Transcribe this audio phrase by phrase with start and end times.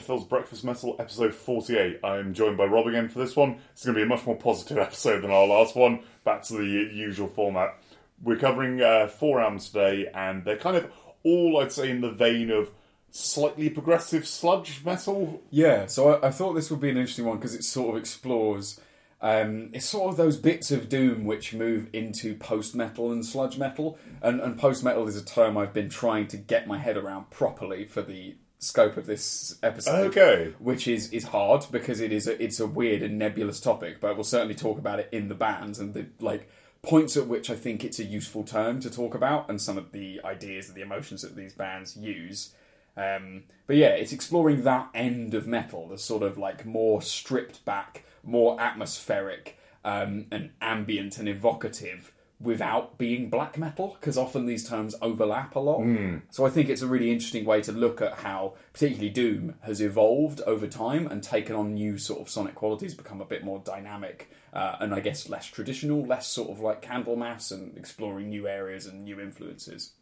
[0.00, 2.00] to Phil's Breakfast Metal, episode 48.
[2.02, 3.58] I'm joined by Rob again for this one.
[3.72, 6.00] It's going to be a much more positive episode than our last one.
[6.24, 7.76] Back to the usual format.
[8.22, 10.90] We're covering uh, four albums today, and they're kind of
[11.22, 12.70] all, I'd say, in the vein of
[13.10, 15.42] slightly progressive sludge metal.
[15.50, 18.00] Yeah, so I, I thought this would be an interesting one because it sort of
[18.00, 18.80] explores.
[19.20, 23.58] Um, it's sort of those bits of doom which move into post metal and sludge
[23.58, 26.96] metal, and, and post metal is a term I've been trying to get my head
[26.96, 30.08] around properly for the scope of this episode.
[30.08, 30.54] Okay.
[30.58, 34.14] which is is hard because it is a, it's a weird and nebulous topic, but
[34.14, 36.48] we'll certainly talk about it in the bands and the like
[36.82, 39.92] points at which I think it's a useful term to talk about, and some of
[39.92, 42.54] the ideas and the emotions that these bands use.
[42.96, 47.64] Um, but yeah, it's exploring that end of metal, the sort of like more stripped
[47.64, 54.66] back, more atmospheric, um, and ambient and evocative without being black metal, because often these
[54.66, 55.84] terms overlap a lot.
[56.30, 59.82] So I think it's a really interesting way to look at how, particularly Doom, has
[59.82, 63.58] evolved over time and taken on new sort of sonic qualities, become a bit more
[63.58, 68.48] dynamic, uh, and I guess less traditional, less sort of like Candlemass, and exploring new
[68.48, 69.92] areas and new influences.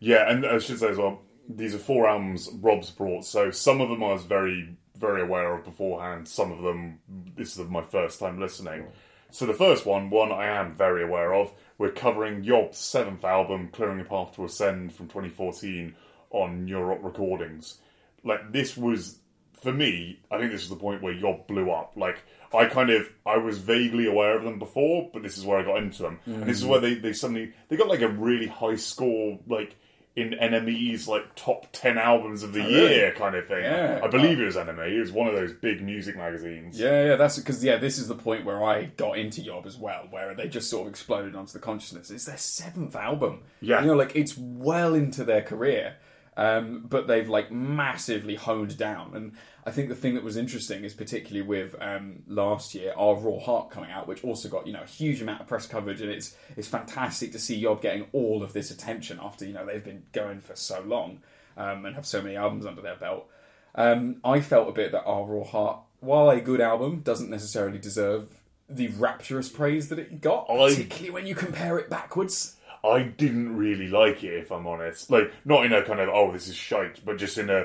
[0.00, 3.82] Yeah, and I should say as well, these are four albums Rob's brought, so some
[3.82, 6.26] of them I was very, very aware of beforehand.
[6.26, 7.00] Some of them,
[7.36, 8.86] this is my first time listening.
[9.30, 13.68] So the first one, one I am very aware of, we're covering Yob's seventh album,
[13.72, 15.94] Clearing a Path to Ascend from 2014
[16.30, 17.78] on Neurot Recordings.
[18.24, 19.18] Like, this was,
[19.62, 21.92] for me, I think this was the point where Yob blew up.
[21.96, 22.22] Like,
[22.54, 25.64] I kind of, I was vaguely aware of them before, but this is where I
[25.64, 26.18] got into them.
[26.24, 29.76] And this is where they, they suddenly, they got like a really high score, like,
[30.16, 32.94] in NME's like top 10 albums of the really?
[32.94, 33.62] year kind of thing.
[33.62, 34.00] Yeah.
[34.02, 34.90] I believe it was NME.
[34.90, 36.80] It was one of those big music magazines.
[36.80, 39.76] Yeah, yeah, that's because yeah, this is the point where I got into Yob as
[39.76, 42.10] well, where they just sort of exploded onto the consciousness.
[42.10, 43.42] It's their seventh album.
[43.60, 43.82] Yeah.
[43.82, 45.96] you know, like it's well into their career,
[46.38, 49.14] um, but they've like massively honed down.
[49.14, 49.32] And
[49.66, 53.40] I think the thing that was interesting is particularly with um, last year, our Raw
[53.40, 56.10] Heart coming out, which also got you know a huge amount of press coverage, and
[56.10, 59.84] it's it's fantastic to see Yob getting all of this attention after you know they've
[59.84, 61.20] been going for so long
[61.56, 63.26] um, and have so many albums under their belt.
[63.74, 67.78] Um, I felt a bit that Our Raw Heart, while a good album, doesn't necessarily
[67.78, 68.28] deserve
[68.68, 72.56] the rapturous praise that it got, I- particularly when you compare it backwards.
[72.84, 75.10] I didn't really like it, if I'm honest.
[75.10, 77.64] Like, not in a kind of, oh, this is shite, but just in a,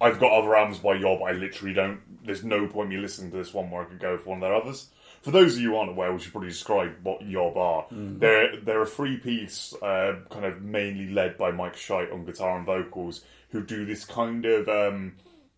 [0.00, 3.36] I've got other albums by Yob, I literally don't, there's no point me listening to
[3.36, 4.88] this one where I could go for one of their others.
[5.22, 7.86] For those of you who aren't aware, we should probably describe what Yob are.
[8.18, 12.56] They're, they're a three piece, uh, kind of mainly led by Mike Scheidt on guitar
[12.56, 15.14] and vocals, who do this kind of um,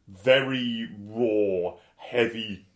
[0.08, 2.66] very raw, heavy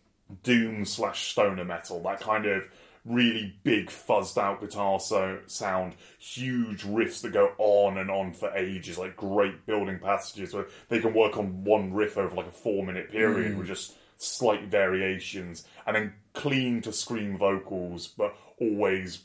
[0.43, 2.01] doom slash stoner metal.
[2.03, 2.69] That kind of
[3.05, 8.51] really big fuzzed out guitar so sound, huge riffs that go on and on for
[8.55, 12.51] ages, like great building passages where they can work on one riff over like a
[12.51, 13.57] four minute period mm.
[13.59, 19.23] with just slight variations, and then clean to scream vocals, but always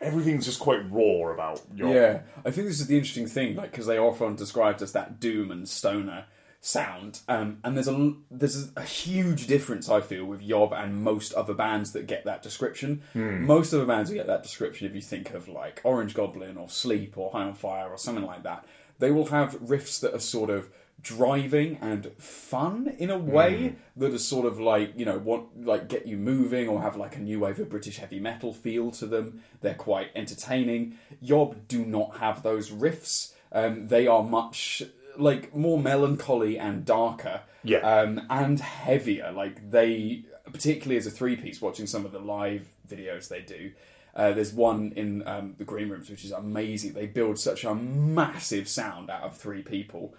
[0.00, 3.70] everything's just quite raw about your Yeah, I think this is the interesting thing, like
[3.70, 6.26] because they are often described as that doom and stoner
[6.64, 11.34] sound, um, and there's a there's a huge difference I feel with Yob and most
[11.34, 13.02] other bands that get that description.
[13.44, 16.68] Most other bands that get that description, if you think of like Orange Goblin or
[16.70, 18.64] Sleep or High on Fire or something like that,
[19.00, 20.70] they will have riffs that are sort of
[21.02, 25.88] driving and fun in a way that are sort of like you know want like
[25.88, 29.06] get you moving or have like a new wave of British heavy metal feel to
[29.06, 29.42] them.
[29.62, 30.96] They're quite entertaining.
[31.20, 33.32] Yob do not have those riffs.
[33.50, 34.84] Um, they are much
[35.18, 37.78] like more melancholy and darker, Yeah.
[37.78, 39.32] um, and heavier.
[39.32, 43.72] Like they, particularly as a three piece, watching some of the live videos they do.
[44.14, 46.92] Uh, there's one in um, the green rooms which is amazing.
[46.92, 50.14] They build such a massive sound out of three people.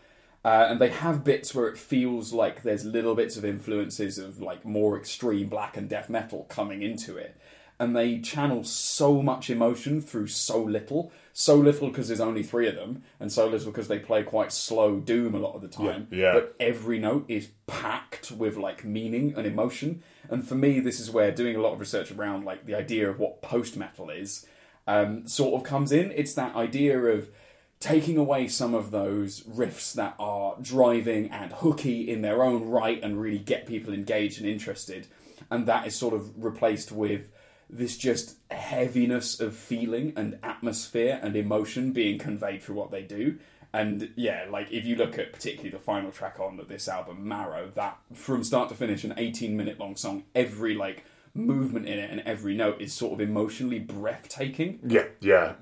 [0.45, 4.41] Uh, and they have bits where it feels like there's little bits of influences of
[4.41, 7.37] like more extreme black and death metal coming into it.
[7.79, 11.11] And they channel so much emotion through so little.
[11.35, 14.53] So little because there's only three of them, and so little because they play quite
[14.53, 16.07] slow doom a lot of the time.
[16.11, 16.33] Yeah, yeah.
[16.33, 20.03] But every note is packed with like meaning and emotion.
[20.29, 23.09] And for me, this is where doing a lot of research around like the idea
[23.09, 24.45] of what post metal is
[24.85, 26.11] um, sort of comes in.
[26.11, 27.29] It's that idea of
[27.79, 33.01] taking away some of those riffs that are driving and hooky in their own right
[33.01, 35.07] and really get people engaged and interested,
[35.49, 37.31] and that is sort of replaced with
[37.77, 43.37] this just heaviness of feeling and atmosphere and emotion being conveyed through what they do.
[43.73, 47.71] And yeah, like if you look at particularly the final track on this album, Marrow,
[47.73, 52.11] that from start to finish, an 18 minute long song, every like movement in it
[52.11, 54.79] and every note is sort of emotionally breathtaking.
[54.83, 55.53] Yeah, yeah.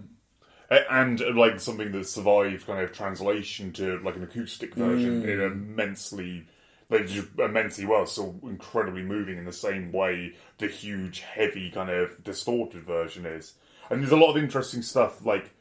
[0.70, 5.40] And uh, like something that survived kind of translation to like an acoustic version in
[5.42, 6.48] an immensely
[6.92, 11.90] like just immensely well, so incredibly moving in the same way the huge, heavy, kind
[11.90, 13.54] of distorted version is.
[13.90, 15.26] And there's a lot of interesting stuff.
[15.26, 15.52] Like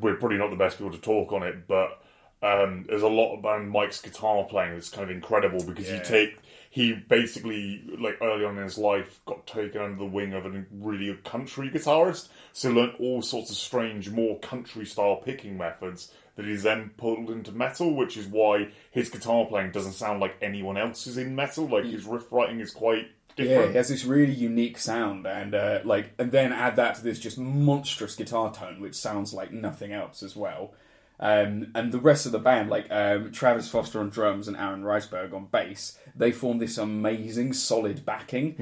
[0.00, 2.02] we're probably not the best people to talk on it, but
[2.42, 6.38] um, there's a lot about Mike's guitar playing that's kind of incredible because you take
[6.70, 10.64] he basically like early on in his life got taken under the wing of a
[10.72, 16.12] really good country guitarist, so learned all sorts of strange, more country style picking methods
[16.40, 20.36] that he's then pulled into metal, which is why his guitar playing doesn't sound like
[20.40, 21.66] anyone else's in metal.
[21.68, 23.70] Like his riff writing is quite Yeah, different.
[23.72, 27.18] he has this really unique sound, and uh, like, and then add that to this
[27.18, 30.72] just monstrous guitar tone, which sounds like nothing else as well.
[31.22, 34.82] Um, and the rest of the band, like um, Travis Foster on drums and Aaron
[34.82, 38.54] Rieseberg on bass, they form this amazing solid backing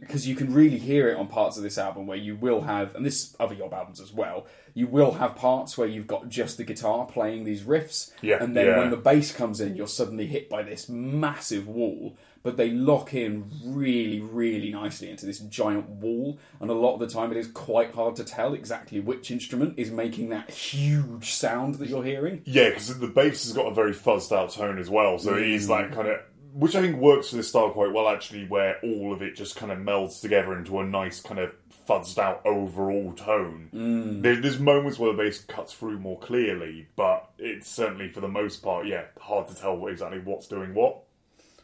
[0.00, 2.94] because you can really hear it on parts of this album where you will have,
[2.94, 6.56] and this other Yob albums as well, you will have parts where you've got just
[6.56, 8.78] the guitar playing these riffs, Yeah, and then yeah.
[8.78, 12.16] when the bass comes in, you're suddenly hit by this massive wall.
[12.42, 17.00] But they lock in really, really nicely into this giant wall, and a lot of
[17.00, 21.32] the time it is quite hard to tell exactly which instrument is making that huge
[21.32, 22.42] sound that you're hearing.
[22.44, 25.46] Yeah, because the bass has got a very fuzzed out tone as well, so it
[25.46, 26.20] is like kind of,
[26.52, 29.54] which I think works for this style quite well actually, where all of it just
[29.54, 31.54] kind of melds together into a nice kind of
[31.88, 33.70] fuzzed out overall tone.
[33.72, 34.22] Mm.
[34.22, 38.28] There, there's moments where the bass cuts through more clearly, but it's certainly for the
[38.28, 40.98] most part, yeah, hard to tell exactly what's doing what.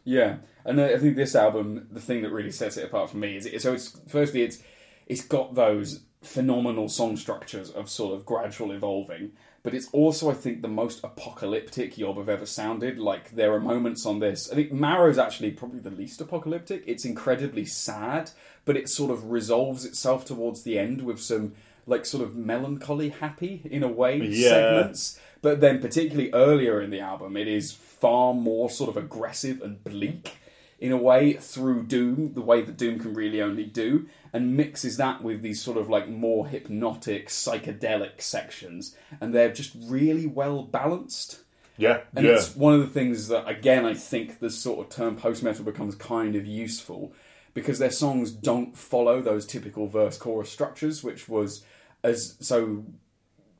[0.04, 0.36] Yeah,
[0.68, 3.46] and I think this album, the thing that really sets it apart for me is
[3.46, 4.62] it, so it's firstly it's
[5.06, 9.32] it's got those phenomenal song structures of sort of gradual evolving,
[9.62, 12.98] but it's also I think the most apocalyptic Yob have ever sounded.
[12.98, 14.50] Like there are moments on this.
[14.50, 16.82] I think Marrow's actually probably the least apocalyptic.
[16.86, 18.30] It's incredibly sad,
[18.64, 21.54] but it sort of resolves itself towards the end with some
[21.86, 24.50] like sort of melancholy happy in a way Yeah.
[24.50, 25.18] segments.
[25.40, 29.82] But then, particularly earlier in the album, it is far more sort of aggressive and
[29.84, 30.36] bleak
[30.78, 34.96] in a way through Doom, the way that Doom can really only do, and mixes
[34.96, 40.62] that with these sort of like more hypnotic, psychedelic sections, and they're just really well
[40.62, 41.40] balanced.
[41.76, 42.32] Yeah, And yeah.
[42.32, 45.64] it's one of the things that, again, I think the sort of term post metal
[45.64, 47.12] becomes kind of useful
[47.54, 51.64] because their songs don't follow those typical verse chorus structures, which was
[52.02, 52.84] as so.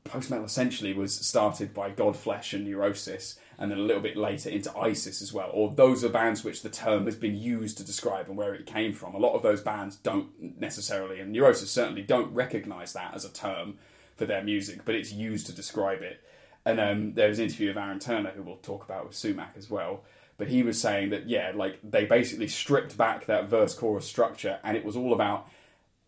[0.05, 4.49] Post metal essentially was started by Godflesh and Neurosis, and then a little bit later
[4.49, 5.51] into ISIS as well.
[5.53, 8.65] Or those are bands which the term has been used to describe and where it
[8.65, 9.13] came from.
[9.13, 13.33] A lot of those bands don't necessarily, and Neurosis certainly don't recognize that as a
[13.33, 13.77] term
[14.15, 16.23] for their music, but it's used to describe it.
[16.65, 19.53] And um, there was an interview of Aaron Turner, who we'll talk about with Sumac
[19.57, 20.03] as well.
[20.37, 24.59] But he was saying that, yeah, like they basically stripped back that verse chorus structure
[24.63, 25.49] and it was all about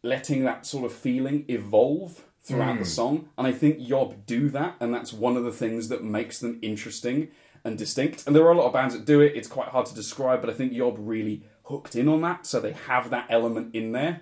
[0.03, 3.30] letting that sort of feeling evolve throughout the song.
[3.38, 6.60] And I think Yob do that, and that's one of the things that makes them
[6.62, 7.30] interesting
[7.64, 8.26] and distinct.
[8.26, 10.42] And there are a lot of bands that do it, it's quite hard to describe,
[10.42, 13.92] but I think Yob really hooked in on that, so they have that element in
[13.92, 14.22] there.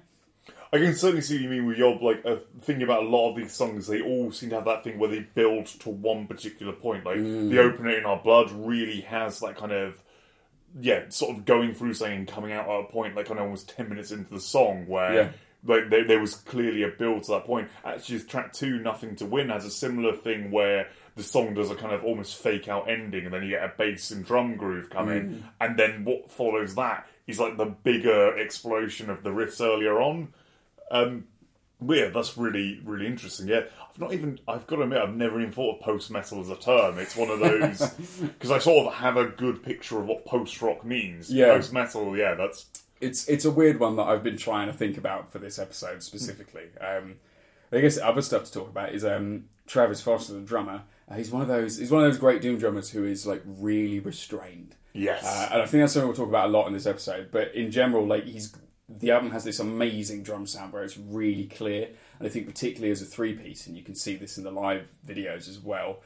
[0.71, 2.01] I can certainly see what you mean with Yob.
[2.03, 4.83] Like uh, thinking about a lot of these songs, they all seem to have that
[4.83, 7.05] thing where they build to one particular point.
[7.05, 7.49] Like Mm.
[7.49, 10.03] the opener in our blood really has that kind of
[10.79, 13.45] yeah, sort of going through saying and coming out at a point like kind of
[13.45, 15.13] almost ten minutes into the song where.
[15.13, 15.29] Yeah.
[15.65, 17.67] Like there, there was clearly a build to that point.
[17.83, 21.75] Actually, track two, "Nothing to Win," has a similar thing where the song does a
[21.75, 24.89] kind of almost fake out ending, and then you get a bass and drum groove
[24.89, 25.15] come Mm.
[25.17, 29.99] in, and then what follows that is like the bigger explosion of the riffs earlier
[30.01, 30.33] on.
[30.91, 31.25] Um,
[31.85, 33.47] yeah, that's really, really interesting.
[33.47, 36.41] Yeah, I've not even, I've got to admit, I've never even thought of post metal
[36.41, 36.97] as a term.
[36.99, 37.79] It's one of those,
[38.21, 41.31] because I sort of have a good picture of what post rock means.
[41.31, 41.53] Yeah.
[41.55, 42.65] Post metal, yeah, that's,
[43.01, 46.03] it's it's a weird one that I've been trying to think about for this episode
[46.03, 46.65] specifically.
[46.81, 47.15] Um,
[47.71, 50.83] I guess other stuff to talk about is um, Travis Foster, the drummer.
[51.09, 51.77] Uh, he's one of those.
[51.77, 54.75] He's one of those great doom drummers who is like really restrained.
[54.93, 55.23] yes.
[55.23, 57.29] Uh, and I think that's something we'll talk about a lot in this episode.
[57.31, 58.55] But in general, like he's
[58.89, 62.91] the album has this amazing drum sound where it's really clear, and I think particularly
[62.91, 65.99] as a three piece, and you can see this in the live videos as well.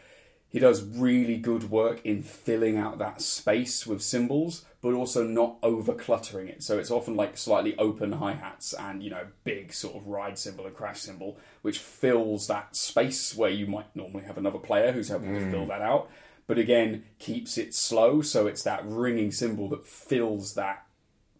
[0.50, 5.56] He does really good work in filling out that space with cymbals, but also not
[5.64, 6.62] over cluttering it.
[6.62, 10.38] So it's often like slightly open hi hats and you know big sort of ride
[10.38, 14.92] cymbal and crash cymbal, which fills that space where you might normally have another player
[14.92, 15.70] who's helping to fill mm.
[15.70, 16.12] that out.
[16.48, 20.86] But again keeps it slow so it's that ringing cymbal that fills that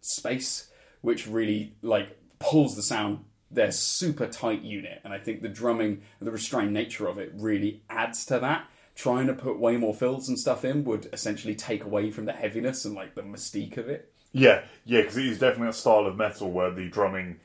[0.00, 0.70] space
[1.02, 3.24] which really like pulls the sound.
[3.50, 7.82] They're super tight unit and i think the drumming the restrained nature of it really
[7.88, 11.84] adds to that trying to put way more fills and stuff in would essentially take
[11.84, 15.38] away from the heaviness and like the mystique of it yeah, yeah, because it is
[15.38, 17.38] definitely a style of metal where the drumming,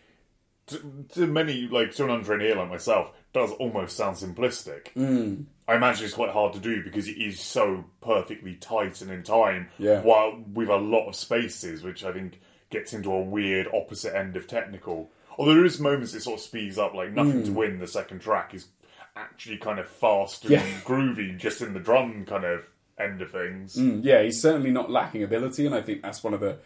[0.67, 4.91] to, to many, like to an untrained ear like myself, does almost sound simplistic.
[4.97, 5.45] Mm.
[5.67, 9.21] I imagine it's quite hard to do because it is so perfectly tight and in
[9.21, 9.69] time.
[9.77, 10.01] Yeah.
[10.01, 12.41] While with a lot of spaces, which I think
[12.71, 15.11] gets into a weird opposite end of technical.
[15.37, 17.79] Although there is moments it sort of speeds up, like nothing to win.
[17.79, 18.65] The second track is
[19.15, 20.61] actually kind of fast and Yeah.
[20.85, 22.65] groovy, just in the drum kind of
[22.97, 23.75] end of things.
[23.75, 26.57] Mm, yeah, he's certainly not lacking ability, and I think that's one of the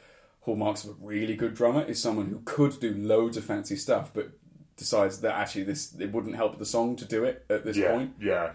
[0.42, 4.12] hallmarks of a really good drummer is someone who could do loads of fancy stuff,
[4.14, 4.30] but
[4.76, 7.92] decides that actually this it wouldn't help the song to do it at this Yeah,
[7.92, 8.14] point.
[8.20, 8.54] yeah.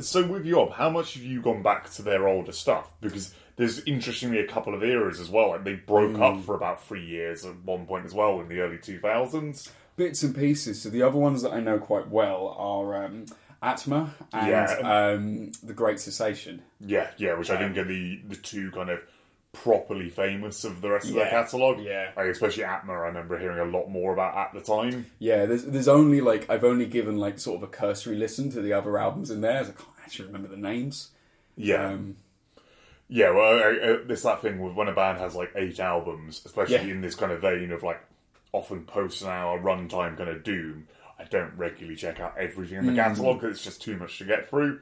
[0.00, 2.90] So with Yob, how much have you gone back to their older stuff?
[3.00, 5.50] Because there's interestingly a couple of eras as well.
[5.50, 6.38] Like they broke Mm.
[6.38, 9.70] up for about three years at one point as well in the early two thousands.
[10.04, 10.80] Bits and pieces.
[10.82, 13.26] So the other ones that I know quite well are um,
[13.62, 14.64] Atma and Yeah.
[14.82, 16.62] um, The Great Cessation.
[16.80, 19.00] Yeah, yeah, which I think are the the two kind of
[19.52, 21.78] properly famous of the rest of their catalogue.
[21.80, 22.10] yeah.
[22.16, 22.92] like, especially Atma.
[22.94, 25.06] I remember hearing a lot more about at the time.
[25.18, 28.62] Yeah, there's there's only like I've only given like sort of a cursory listen to
[28.62, 29.60] the other albums in there.
[29.60, 31.10] I can't actually remember the names.
[31.56, 32.16] Yeah, Um,
[33.08, 33.30] yeah.
[33.30, 36.94] Well, it's that thing with when a band has like eight albums, especially Yeah.
[36.94, 38.00] in this kind of vein of like
[38.52, 40.86] often post an hour runtime kind of doom.
[41.18, 42.96] I don't regularly check out everything in the Mm.
[42.96, 44.80] catalogue because it's just too much to get through.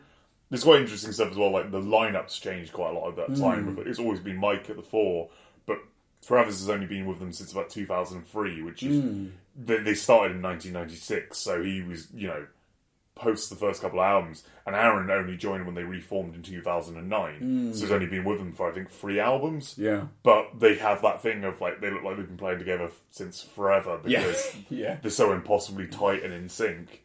[0.49, 1.51] There's quite interesting stuff as well.
[1.53, 3.41] Like the lineups changed quite a lot at that Mm.
[3.41, 3.79] time.
[3.87, 5.29] It's always been Mike at the fore,
[5.67, 5.79] but
[6.27, 9.31] Travis has only been with them since about 2003, which is Mm.
[9.57, 11.39] they, they started in 1996.
[11.39, 12.47] So he was, you know,
[13.21, 17.75] post the first couple of albums, and Aaron only joined when they reformed in 2009.
[17.75, 19.75] So he's only been with them for I think three albums.
[19.77, 22.91] yeah, But they have that thing of like they look like they've been playing together
[23.11, 24.97] since forever because yeah.
[25.03, 27.03] they're so impossibly tight and in sync.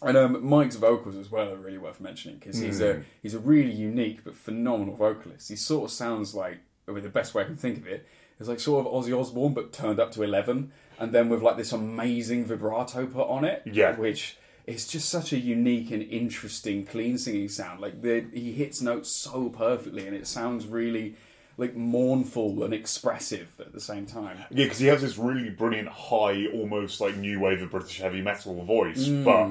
[0.00, 3.40] And um, Mike's vocals as well are really worth mentioning because he's a he's a
[3.40, 5.48] really unique but phenomenal vocalist.
[5.48, 8.06] He sort of sounds like, I mean, the best way I can think of it
[8.38, 11.56] is like sort of Ozzy Osbourne but turned up to eleven, and then with like
[11.56, 13.62] this amazing vibrato put on it.
[13.66, 13.96] Yeah.
[13.96, 14.36] which
[14.68, 17.80] is just such a unique and interesting clean singing sound.
[17.80, 21.14] Like the, he hits notes so perfectly, and it sounds really
[21.56, 24.38] like mournful and expressive at the same time.
[24.50, 28.22] Yeah, because he has this really brilliant high, almost like new wave of British heavy
[28.22, 29.24] metal voice, Mm.
[29.24, 29.48] but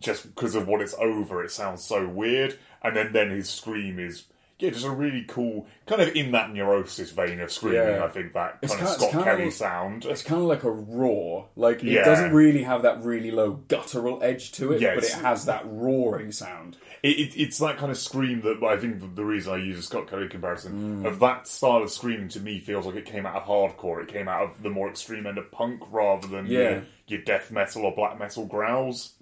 [0.00, 2.58] just because of what it's over, it sounds so weird.
[2.82, 4.24] And then then his scream is
[4.60, 7.80] yeah, just a really cool kind of in that neurosis vein of screaming.
[7.80, 8.04] Yeah.
[8.04, 10.04] I think that It's kind of Scott kind Kelly of- sound.
[10.04, 11.48] It's kind of like a roar.
[11.56, 15.12] Like it doesn't really have that really low guttural edge to it, Yeah, but it
[15.12, 16.76] has that roaring sound.
[17.02, 19.78] It, it, it's that kind of scream that I think the, the reason I use
[19.78, 20.30] a Scott Kelly Mm.
[20.30, 24.02] comparison of that style of screaming to me feels like it came out of hardcore.
[24.02, 26.58] It came out of the more extreme end of punk rather than Yeah.
[26.70, 29.14] your, your death metal or black metal growls.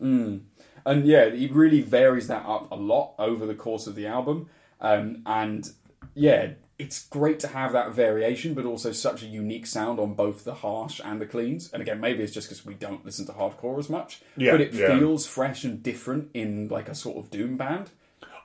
[0.87, 4.49] And yeah, it really varies that up a lot over the course of the album.
[4.81, 5.71] Um, and
[6.15, 10.45] yeah, it's great to have that variation, but also such a unique sound on both
[10.45, 11.73] the harsh and the cleans.
[11.73, 14.61] And again, maybe it's just because we don't listen to hardcore as much, Yeah, but
[14.61, 14.97] it yeah.
[14.99, 17.91] feels fresh and different in like a sort of doom band.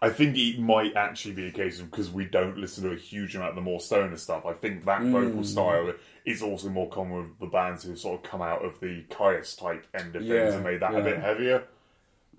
[0.01, 2.97] I think it might actually be a case of because we don't listen to a
[2.97, 4.45] huge amount of the more stoner stuff.
[4.45, 5.11] I think that Mm.
[5.11, 5.93] vocal style
[6.25, 9.57] is also more common with the bands who sort of come out of the Kyuss
[9.57, 10.99] type end of things and made that yeah.
[10.99, 11.63] a bit heavier.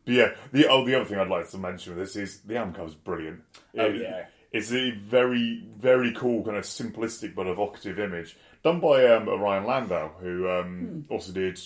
[0.05, 2.57] But yeah, the oh, the other thing I'd like to mention with this is the
[2.57, 3.41] album cover's brilliant.
[3.79, 4.27] Oh, It- yeah.
[4.53, 9.65] it's a very very cool kind of simplistic but evocative image done by um, Ryan
[9.67, 11.13] Landau, who um, Hmm.
[11.13, 11.59] also did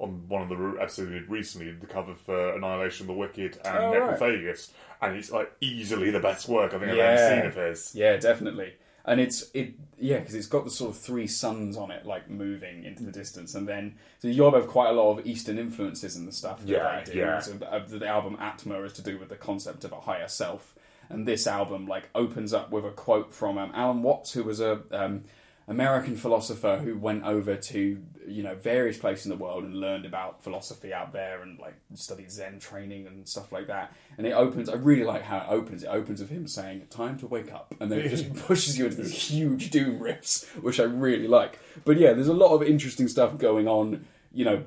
[0.00, 3.58] on one of the episodes we did recently the cover for Annihilation of the Wicked
[3.64, 4.68] and Oh, right.
[5.00, 7.04] And it's like easily the best work I think I've Yeah.
[7.04, 7.94] ever seen of his.
[7.94, 8.74] Yeah, definitely.
[9.06, 12.30] And it's it yeah because it's got the sort of three suns on it like
[12.30, 16.16] moving into the distance, and then so Yob have quite a lot of Eastern influences
[16.16, 17.12] in the stuff that Yeah, do.
[17.12, 17.38] yeah.
[17.38, 20.28] So the, uh, the album Atma is to do with the concept of a higher
[20.28, 20.74] self,
[21.10, 24.58] and this album like opens up with a quote from um, Alan Watts, who was
[24.60, 25.24] a um,
[25.68, 30.06] American philosopher who went over to you know various places in the world and learned
[30.06, 33.94] about philosophy out there and like studied Zen training and stuff like that.
[34.16, 34.68] And it opens.
[34.68, 35.82] I really like how it opens.
[35.82, 38.86] It opens with him saying, "Time to wake up," and then it just pushes you
[38.86, 41.58] into these huge doom riffs, which I really like.
[41.84, 44.06] But yeah, there's a lot of interesting stuff going on.
[44.32, 44.64] You know,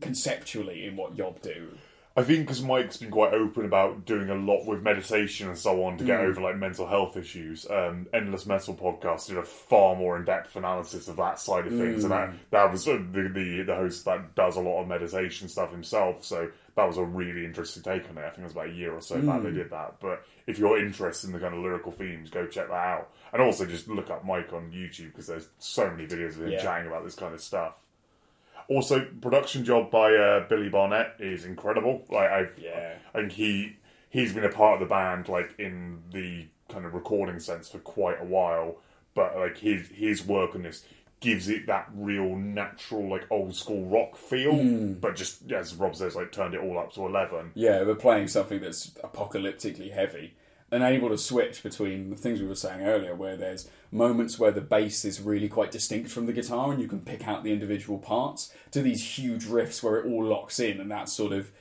[0.00, 1.70] conceptually in what Yob do.
[2.18, 5.84] I think because Mike's been quite open about doing a lot with meditation and so
[5.84, 6.06] on to Mm.
[6.06, 7.68] get over like mental health issues.
[7.70, 11.74] Um, Endless Metal podcast did a far more in depth analysis of that side of
[11.76, 12.30] things, and Mm.
[12.30, 15.70] that that was uh, the, the the host that does a lot of meditation stuff
[15.70, 16.24] himself.
[16.24, 18.22] So that was a really interesting take on it.
[18.24, 19.44] I think it was about a year or so back Mm.
[19.44, 20.00] they did that.
[20.00, 23.42] But if you're interested in the kind of lyrical themes, go check that out, and
[23.42, 26.62] also just look up Mike on YouTube because there's so many videos of him Yeah.
[26.62, 27.74] chatting about this kind of stuff.
[28.68, 32.04] Also, production job by uh, Billy Barnett is incredible.
[32.10, 32.94] Like I, Yeah.
[33.14, 33.76] I think he
[34.10, 37.78] he's been a part of the band like in the kind of recording sense for
[37.78, 38.76] quite a while.
[39.14, 40.84] But like his his work on this
[41.20, 45.00] gives it that real natural like old school rock feel, Mm.
[45.00, 47.52] but just as Rob says, like turned it all up to eleven.
[47.54, 50.34] Yeah, we're playing something that's apocalyptically heavy
[50.70, 54.50] and able to switch between the things we were saying earlier, where there's moments where
[54.50, 57.52] the bass is really quite distinct from the guitar and you can pick out the
[57.52, 61.52] individual parts, to these huge riffs where it all locks in and that sort of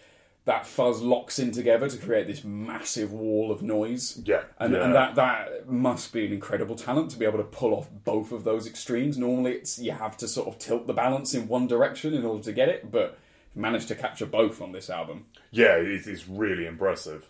[0.45, 4.21] that fuzz locks in together to create this massive wall of noise.
[4.25, 4.83] Yeah, And, yeah.
[4.83, 8.31] and that that must be an incredible talent to be able to pull off both
[8.31, 9.17] of those extremes.
[9.17, 12.43] Normally, it's you have to sort of tilt the balance in one direction in order
[12.43, 13.17] to get it, but
[13.55, 15.25] managed to capture both on this album.
[15.49, 17.25] Yeah, it, it's really impressive.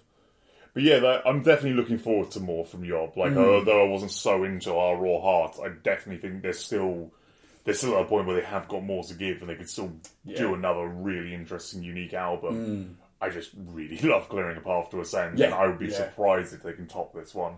[0.76, 3.18] But yeah, that, I'm definitely looking forward to more from Yob.
[3.18, 3.40] Like, hmm.
[3.40, 7.12] although I wasn't so into our Raw Heart, I definitely think there's still
[7.64, 9.70] there's still at a point where they have got more to give, and they could
[9.70, 9.94] still
[10.36, 12.66] do another really interesting, unique album.
[12.66, 12.84] Hmm.
[13.22, 15.96] I just really love Clearing a Path to Ascend, Yeah, and I would be yeah.
[15.96, 17.56] surprised if they can top this one.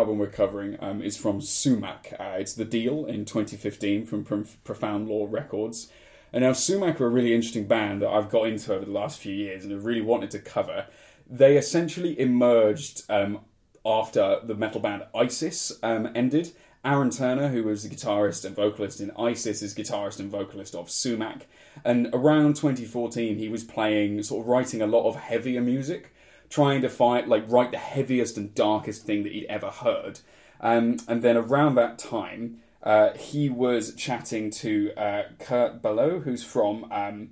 [0.00, 2.14] Album we're covering um, is from Sumac.
[2.18, 5.92] Uh, it's The Deal in 2015 from Pro- Profound Lore Records.
[6.32, 9.20] And now Sumac are a really interesting band that I've got into over the last
[9.20, 10.86] few years and have really wanted to cover.
[11.28, 13.40] They essentially emerged um,
[13.84, 16.52] after the metal band ISIS um, ended.
[16.82, 20.88] Aaron Turner, who was the guitarist and vocalist in ISIS, is guitarist and vocalist of
[20.88, 21.42] Sumac.
[21.84, 26.14] And around 2014, he was playing, sort of writing a lot of heavier music,
[26.50, 30.20] trying to find, like, write the heaviest and darkest thing that he'd ever heard.
[30.60, 36.42] Um, and then around that time, uh, he was chatting to uh, Kurt Ballou, who's
[36.42, 37.30] from um,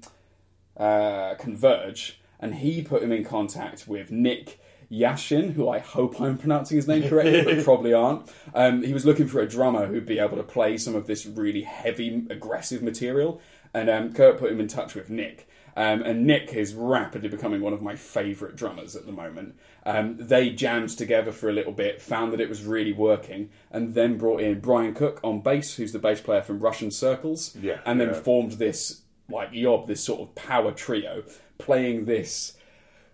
[0.76, 6.38] uh, Converge, and he put him in contact with Nick Yacyshyn, who I hope I'm
[6.38, 8.31] pronouncing his name correctly, but probably aren't.
[8.54, 11.26] Um, he was looking for a drummer who'd be able to play some of this
[11.26, 13.40] really heavy, aggressive material,
[13.74, 15.47] and um, Kurt put him in touch with Nick.
[15.76, 19.54] Um, and Nick is rapidly becoming one of my favourite drummers at the moment.
[19.87, 23.94] Um, they jammed together for a little bit, found that it was really working, and
[23.94, 27.78] then brought in Brian Cook on bass, who's the bass player from Russian Circles, Yeah,
[27.87, 28.20] and then yeah.
[28.20, 31.22] formed this like Yob, this sort of power trio,
[31.59, 32.54] playing this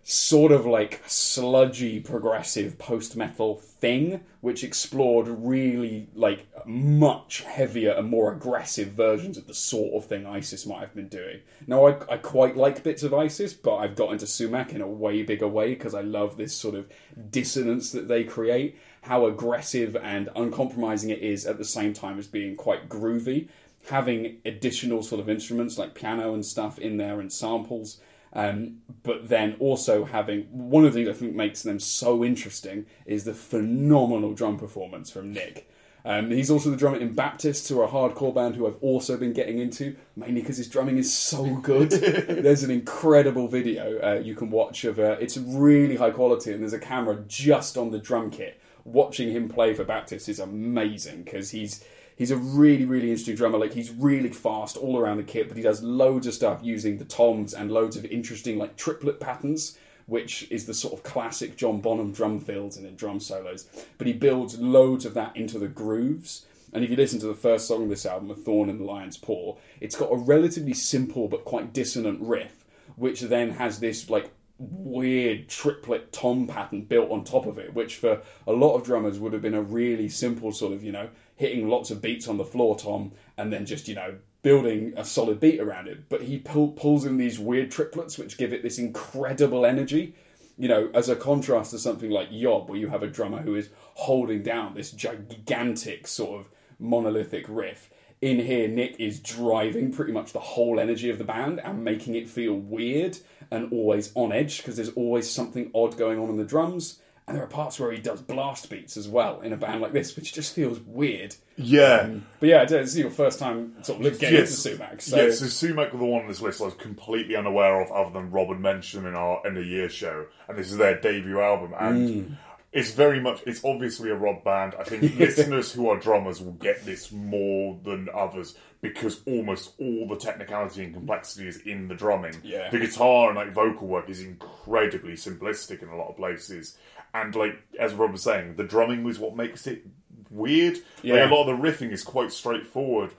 [0.06, 8.08] sort of like sludgy progressive post metal thing which explored really like much heavier and
[8.10, 11.40] more aggressive versions of the sort of thing isis might have been doing.
[11.66, 14.86] Now i, I quite like bits of isis but i've got into sumac in a
[14.86, 16.86] way bigger way because i love this sort of
[17.30, 22.26] dissonance that they create how aggressive and uncompromising it is at the same time as
[22.26, 23.48] being quite groovy.
[23.90, 28.00] Having additional sort of instruments like piano and stuff in there and samples
[28.34, 32.86] um, but then also having one of the things I think makes them so interesting
[33.06, 35.70] is the phenomenal drum performance from Nick.
[36.06, 39.16] Um, he's also the drummer in Baptists, who are a hardcore band who I've also
[39.16, 41.90] been getting into, mainly because his drumming is so good.
[41.90, 46.60] there's an incredible video uh, you can watch of uh, it's really high quality, and
[46.60, 48.60] there's a camera just on the drum kit.
[48.84, 51.82] Watching him play for Baptist is amazing because he's
[52.16, 53.58] he's a really really interesting drummer.
[53.58, 56.98] Like he's really fast all around the kit but he does loads of stuff using
[56.98, 61.56] the toms and loads of interesting like triplet patterns which is the sort of classic
[61.56, 63.68] john bonham drum fills and in drum solos.
[63.98, 66.44] But he builds loads of that into the grooves.
[66.72, 68.84] And if you listen to the first song of this album a thorn in the
[68.84, 72.64] lion's paw it's got a relatively simple but quite dissonant riff
[72.96, 77.96] which then has this like weird triplet tom pattern built on top of it, which
[77.96, 81.08] for a lot of drummers would have been a really simple sort of, you know,
[81.36, 85.04] hitting lots of beats on the floor tom and then just, you know, building a
[85.04, 86.08] solid beat around it.
[86.08, 90.14] But he pull, pulls in these weird triplets which give it this incredible energy.
[90.56, 93.56] You know, as a contrast to something like Yob, where you have a drummer who
[93.56, 97.90] is holding down this gigantic sort of monolithic riff.
[98.20, 102.14] In here, Nick is driving pretty much the whole energy of the band and making
[102.14, 103.18] it feel weird
[103.50, 107.00] and always on edge because there's always something odd going on in the drums.
[107.26, 109.94] And there are parts where he does blast beats as well in a band like
[109.94, 111.34] this, which just feels weird.
[111.56, 112.10] Yeah.
[112.38, 114.66] But yeah, this is your first time sort of getting Yes.
[114.66, 115.00] into Sumac.
[115.00, 117.90] So yeah, so Sumac were the one on this list I was completely unaware of,
[117.90, 121.00] other than Rob had mentioned in our end of year show, and this is their
[121.00, 122.36] debut album, and Mm.
[122.74, 124.74] it's very much, it's obviously a Rob band.
[124.78, 130.06] I think listeners who are drummers will get this more than others because almost all
[130.06, 132.34] the technicality and complexity is in the drumming.
[132.42, 132.68] Yeah.
[132.68, 136.76] the guitar and like vocal work is incredibly simplistic in a lot of places,
[137.14, 139.84] and like as Rob was saying, the drumming was what makes it
[140.30, 140.78] weird.
[141.02, 141.14] Yeah.
[141.22, 143.12] Like a lot of the riffing is quite straightforward,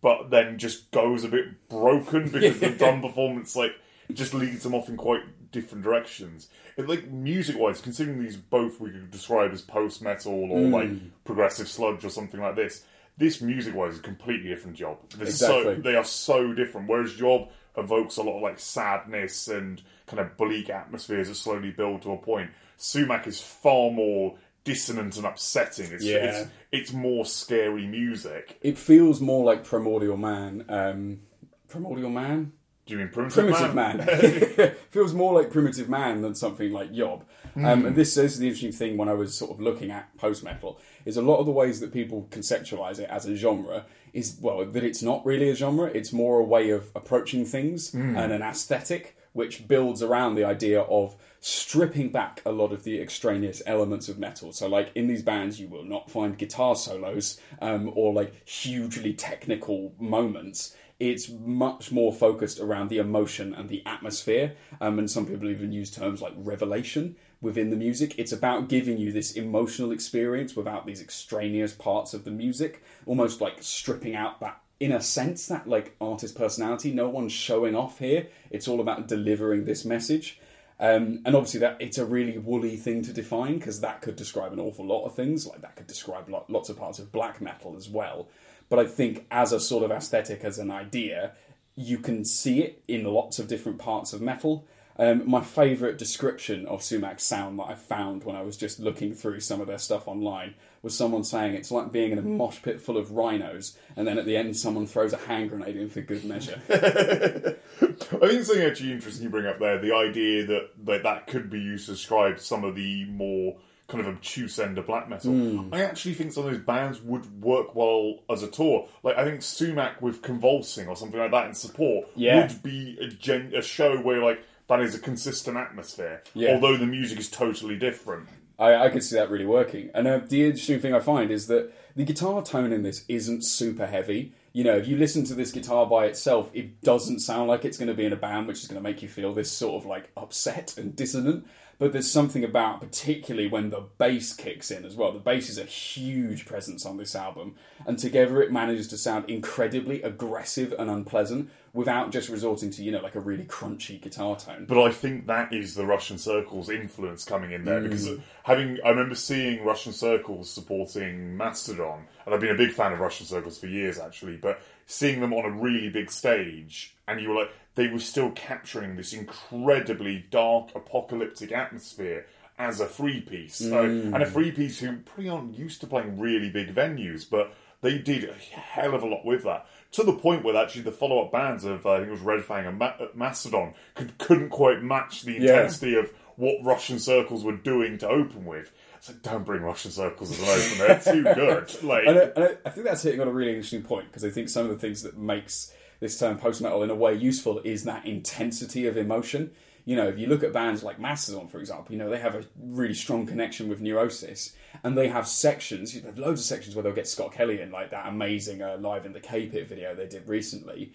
[0.00, 3.72] but then just goes a bit broken because the drum performance like
[4.12, 6.48] just leads them off in quite different directions.
[6.76, 10.72] It, like music wise, considering these both we could describe as post metal or Hmm.
[10.74, 12.84] like progressive sludge or something like this,
[13.18, 14.96] this music wise is a completely different Yob.
[15.10, 15.82] They're so, Exactly.
[15.82, 16.88] they are so different.
[16.88, 21.70] Whereas job evokes a lot of like sadness and kind of bleak atmospheres that slowly
[21.70, 22.50] build to a point.
[22.82, 25.92] Sumac is far more dissonant and upsetting.
[25.92, 26.16] It's, Yeah.
[26.16, 28.58] it's it's more scary music.
[28.62, 30.64] it feels more like Primordial Man.
[30.68, 31.20] Um,
[31.68, 32.52] Primordial Man?
[32.86, 34.74] Do you mean primitive, Primitive Man.
[34.90, 37.24] feels more like Primitive Man than something like Yob.
[37.54, 40.42] Um, and this is the interesting thing when I was sort of looking at post
[40.42, 44.36] metal is a lot of the ways that people conceptualize it as a genre is
[44.40, 45.86] well that it's not really a genre.
[45.94, 50.80] It's more a way of approaching things and an aesthetic which builds around the idea
[50.82, 54.52] of stripping back a lot of the extraneous elements of metal.
[54.52, 59.12] So, like in these bands, you will not find guitar solos um, or like hugely
[59.12, 64.54] technical moments it's much more focused around the emotion and the atmosphere.
[64.80, 68.16] Um, and some people even use terms like revelation within the music.
[68.20, 73.40] It's about giving you this emotional experience without these extraneous parts of the music, almost
[73.40, 74.60] like stripping out that.
[74.78, 78.28] In a sense, that like artist personality, no one's showing off here.
[78.52, 80.38] It's all about delivering this message.
[80.82, 84.52] Um, and obviously, that it's a really woolly thing to define because that could describe
[84.52, 85.46] an awful lot of things.
[85.46, 88.26] Like that could describe lo- lots of parts of black metal as well.
[88.68, 91.34] But I think as a sort of aesthetic, as an idea,
[91.76, 94.66] you can see it in lots of different parts of metal.
[94.98, 99.14] Um, my favourite description of Sumac's sound that I found when I was just looking
[99.14, 102.60] through some of their stuff online was someone saying it's like being in a mosh
[102.62, 105.88] pit full of rhinos, and then at the end someone throws a hand grenade in
[105.88, 106.60] for good measure.
[106.70, 111.50] I think something actually interesting you bring up there, the idea that that, that could
[111.50, 113.56] be used to describe some of the more
[113.88, 115.32] kind of obtuse end of black metal.
[115.32, 115.74] Hmm.
[115.74, 118.88] I actually think some of those bands would work well as a tour.
[119.02, 122.46] Like I think Sumac with Convulsing or something like that in support Yeah.
[122.46, 126.54] would be a, gen- a show where like that is a consistent atmosphere, Yeah.
[126.54, 128.28] although the music is totally different.
[128.62, 129.90] I, I could see that really working.
[129.92, 133.44] And uh, the interesting thing I find is that the guitar tone in this isn't
[133.44, 134.32] super heavy.
[134.52, 137.76] You know, if you listen to this guitar by itself, it doesn't sound like it's
[137.76, 139.82] going to be in a band which is going to make you feel this sort
[139.82, 141.44] of like upset and dissonant.
[141.78, 145.10] But there's something about, particularly when the bass kicks in as well.
[145.10, 149.28] The bass is a huge presence on this album, and together it manages to sound
[149.28, 154.36] incredibly aggressive and unpleasant without just resorting to, you know, like a really crunchy guitar
[154.36, 154.66] tone.
[154.68, 158.20] But I think that is the Russian Circles influence coming in there because mm.
[158.44, 163.00] having I remember seeing Russian Circles supporting Mastodon, and I've been a big fan of
[163.00, 164.36] Russian Circles for years actually.
[164.36, 168.30] But seeing them on a really big stage, and you were like, they were still
[168.32, 172.26] capturing this incredibly dark, apocalyptic atmosphere
[172.58, 174.28] as a free piece, So- and a mm.
[174.28, 178.32] free piece who pretty aren't used to playing really big venues, but they did a
[178.34, 179.66] hell of a lot with that.
[179.92, 182.44] To the point where actually the follow-up bands of uh, I think it was Red
[182.44, 185.38] Fang and Ma- uh, Mastodon could, couldn't quite match the Yeah.
[185.40, 188.72] intensity of what Russian Circles were doing to open with.
[188.96, 191.82] It's like don't bring Russian Circles as an opener; they're too good.
[191.84, 194.30] Like and I, and I think that's hitting on a really interesting point because I
[194.30, 197.60] think some of the things that makes this term post metal in a way useful
[197.64, 199.50] is that intensity of emotion.
[199.84, 202.36] You know, if you look at bands like Mastodon, for example, you know they have
[202.36, 206.00] a really strong connection with Neurosis, and they have sections.
[206.00, 209.06] There's loads of sections where they'll get Scott Kelly in, like that amazing uh, live
[209.06, 210.92] in the K Pit video they did recently.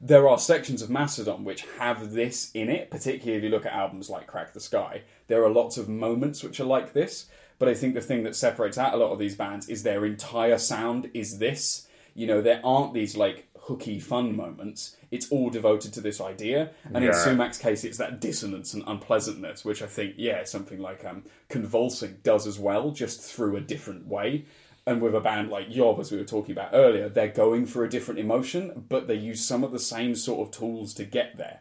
[0.00, 3.72] There are sections of Mastodon which have this in it, particularly if you look at
[3.72, 5.02] albums like Crack the Skye.
[5.26, 7.26] There are lots of moments which are like this,
[7.58, 10.04] but I think the thing that separates out a lot of these bands is their
[10.04, 11.88] entire sound is this.
[12.14, 14.96] You know, there aren't these like hooky fun moments.
[15.10, 16.70] It's all devoted to this idea.
[16.94, 21.04] And in Sumac's case, it's that dissonance and unpleasantness, which I think, yeah, something like
[21.04, 24.46] um, Convulsing does as well, just through a different way.
[24.86, 27.84] And with a band like Yob, as we were talking about earlier, they're going for
[27.84, 31.36] a different emotion, but they use some of the same sort of tools to get
[31.36, 31.60] there.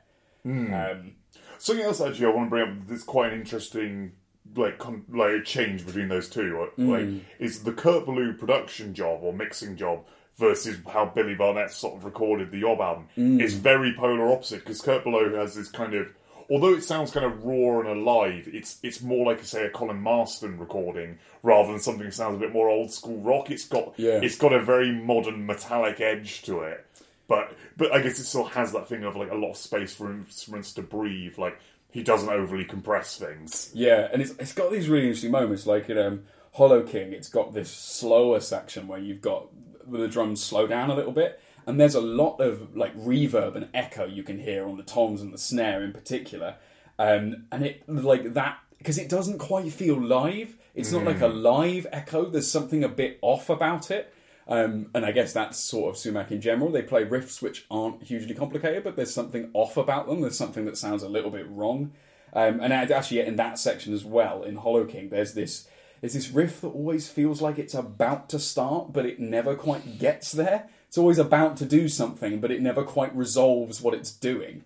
[0.74, 1.15] Um,
[1.60, 4.13] Something else actually I want to bring up that's quite an interesting
[4.56, 7.08] like con- like a change between those two like, like
[7.39, 10.06] is the Kurt Ballou production job or mixing job
[10.38, 13.08] versus how Billy Barnett sort of recorded the Yob album
[13.39, 16.13] is very polar opposite because Kurt Ballou has this kind of
[16.50, 20.00] although it sounds kind of raw and alive it's it's more like say a Colin
[20.02, 23.93] Marston recording rather than something that sounds a bit more old school rock it's got
[23.97, 24.19] Yeah.
[24.21, 26.86] it's got a very modern metallic edge to it
[27.28, 29.93] but but I guess it still has that thing of like a lot of space
[29.95, 31.38] for instruments to breathe.
[31.38, 31.60] Like
[31.91, 33.69] he doesn't overly compress things.
[33.73, 36.23] Yeah, and it's it's got these really interesting moments, like in um,
[36.54, 37.12] Hollow King.
[37.12, 39.47] It's got this slower section where you've got
[39.89, 43.69] the drums slow down a little bit, and there's a lot of like reverb and
[43.73, 46.56] echo you can hear on the toms and the snare in particular,
[47.00, 50.56] um, and it like that because it doesn't quite feel live.
[50.76, 52.30] It's not like a live echo.
[52.30, 54.13] There's something a bit off about it.
[54.47, 56.71] Um, and I guess that's sort of Sumac in general.
[56.71, 60.21] They play riffs which aren't hugely complicated, but there's something off about them.
[60.21, 61.91] There's something that sounds a little bit wrong.
[62.34, 65.67] Um, and actually in that section as well in Hollow King, there's this
[66.02, 70.00] there's this riff that always feels like it's about to start, but it never quite
[70.00, 70.70] gets there.
[70.88, 74.64] It's always about to do something, but it never quite resolves what it's doing.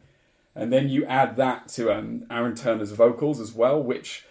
[0.55, 4.25] And then you add that to um, Aaron Turner's vocals as well, which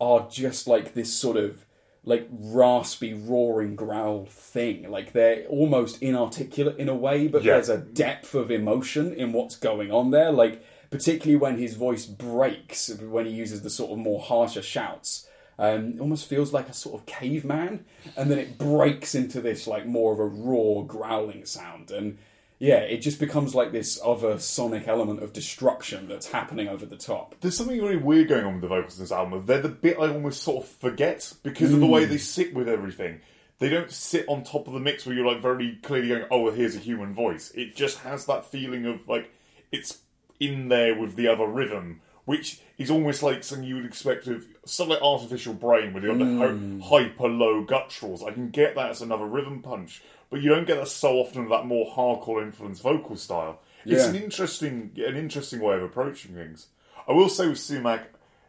[0.00, 1.64] are just like this sort of
[2.04, 4.90] like raspy, roaring growl thing.
[4.90, 7.54] Like they're almost inarticulate in a way, but Yeah.
[7.54, 10.30] there's a depth of emotion in what's going on there.
[10.32, 15.26] Like particularly when his voice breaks, when he uses the sort of more harsher shouts.
[15.58, 17.84] Um, it almost feels like a sort of caveman,
[18.16, 22.18] and then it breaks into this like more of a raw growling sound, and
[22.58, 26.96] yeah, it just becomes like this other sonic element of destruction that's happening over the
[26.96, 27.34] top.
[27.40, 29.44] There's something really weird going on with the vocals in this album.
[29.44, 32.68] They're the bit I almost sort of forget because of the way they sit with
[32.68, 33.20] everything.
[33.58, 36.50] They don't sit on top of the mix where you're like very clearly going, "Oh,
[36.50, 39.30] here's a human voice." It just has that feeling of like
[39.72, 39.98] it's
[40.40, 44.44] in there with the other rhythm, which is almost like something you would expect of
[44.66, 46.82] something like artificial brain with the Mm.
[46.82, 48.26] hyper low gutturals.
[48.26, 51.42] I can get that as another rhythm punch, but you don't get that so often
[51.42, 53.60] with that more hardcore influenced vocal style.
[53.86, 54.10] It's Yeah.
[54.10, 56.66] an interesting, an interesting way of approaching things.
[57.08, 58.00] I will say with Sumac,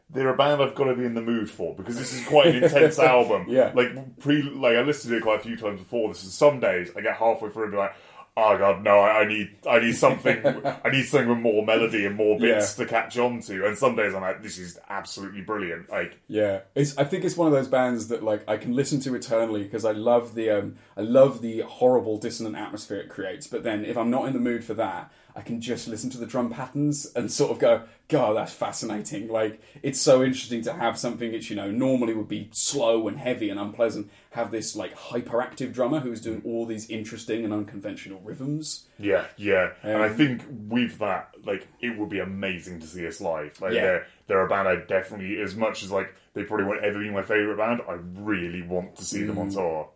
[0.09, 2.47] they're a band I've got to be in the mood for because this is quite
[2.47, 3.45] an intense album.
[3.47, 3.71] Yeah.
[3.75, 6.07] like pre, like I listened to it quite a few times before.
[6.09, 7.93] This is some days I get halfway through and be like,
[8.37, 12.05] oh god, no, I, I need, I need something, I need something with more melody
[12.05, 13.65] and more bits to catch on to.
[13.65, 15.89] And some days I'm like, this is absolutely brilliant.
[15.89, 16.97] Like, Yeah, it's.
[16.97, 19.83] I think it's one of those bands that like I can listen to eternally because
[19.83, 23.47] I love the um, I love the horrible dissonant atmosphere it creates.
[23.47, 26.17] But then if I'm not in the mood for that, I can just listen to
[26.17, 29.27] the drum patterns and sort of go, God, that's fascinating.
[29.27, 33.17] Like it's so interesting to have something that you know normally would be slow and
[33.17, 34.09] heavy and unpleasant.
[34.31, 38.87] Have this like hyperactive drummer who's doing all these interesting and unconventional rhythms.
[38.97, 39.73] yeah, yeah.
[39.83, 43.61] and I Um, think with that, like, it would be amazing to see us live.
[43.61, 43.81] Like, Yeah.
[43.81, 47.09] they're they're a band I definitely, as much as like they probably won't ever be
[47.11, 49.27] my favorite band, I really want to see Mm.
[49.27, 49.89] them on tour.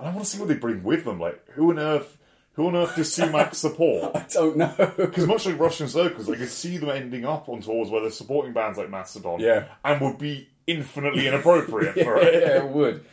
[0.00, 1.20] And I want to see what they bring with them.
[1.20, 2.17] Like, who on earth,
[2.58, 4.14] who on earth does Sumac support?
[4.16, 4.74] I don't know.
[4.96, 8.10] Because much like Russian Circles, I could see them ending up on tours where they're
[8.10, 9.68] supporting bands like Mastodon, Yeah.
[9.84, 12.42] and would be infinitely inappropriate for yeah, it.
[12.64, 13.04] it would.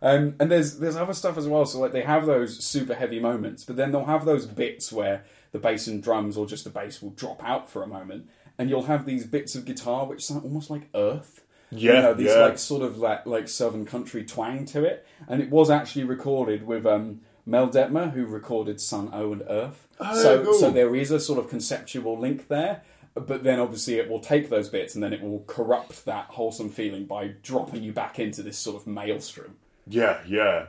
[0.00, 1.66] Um, and there's there's other stuff as well.
[1.66, 5.24] So like they have those super heavy moments, but then they'll have those bits where
[5.52, 8.28] the bass and drums or just the bass will drop out for a moment,
[8.58, 11.40] and you'll have these bits of guitar which sound almost like earth.
[11.70, 12.44] Yeah, you know, these yeah.
[12.44, 16.64] like sort of like like southern country twang to it, and it was actually recorded
[16.66, 19.86] with um, Mell Dettmer, who recorded Sunn O))) and Earth.
[20.00, 20.54] Oh, so cool.
[20.54, 22.82] so there is a sort of conceptual link there.
[23.14, 26.68] But then obviously it will take those bits and then it will corrupt that wholesome
[26.68, 29.56] feeling by dropping you back into this sort of maelstrom.
[29.86, 30.66] Yeah, yeah.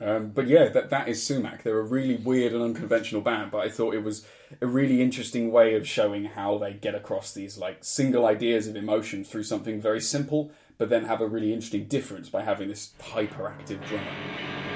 [0.00, 1.62] Um, but yeah, that that is Sumac.
[1.62, 4.26] They're a really weird and unconventional band, but I thought it was
[4.60, 8.76] a really interesting way of showing how they get across these like single ideas of
[8.76, 12.94] emotion through something very simple, but then have a really interesting difference by having this
[13.00, 14.69] hyperactive drummer.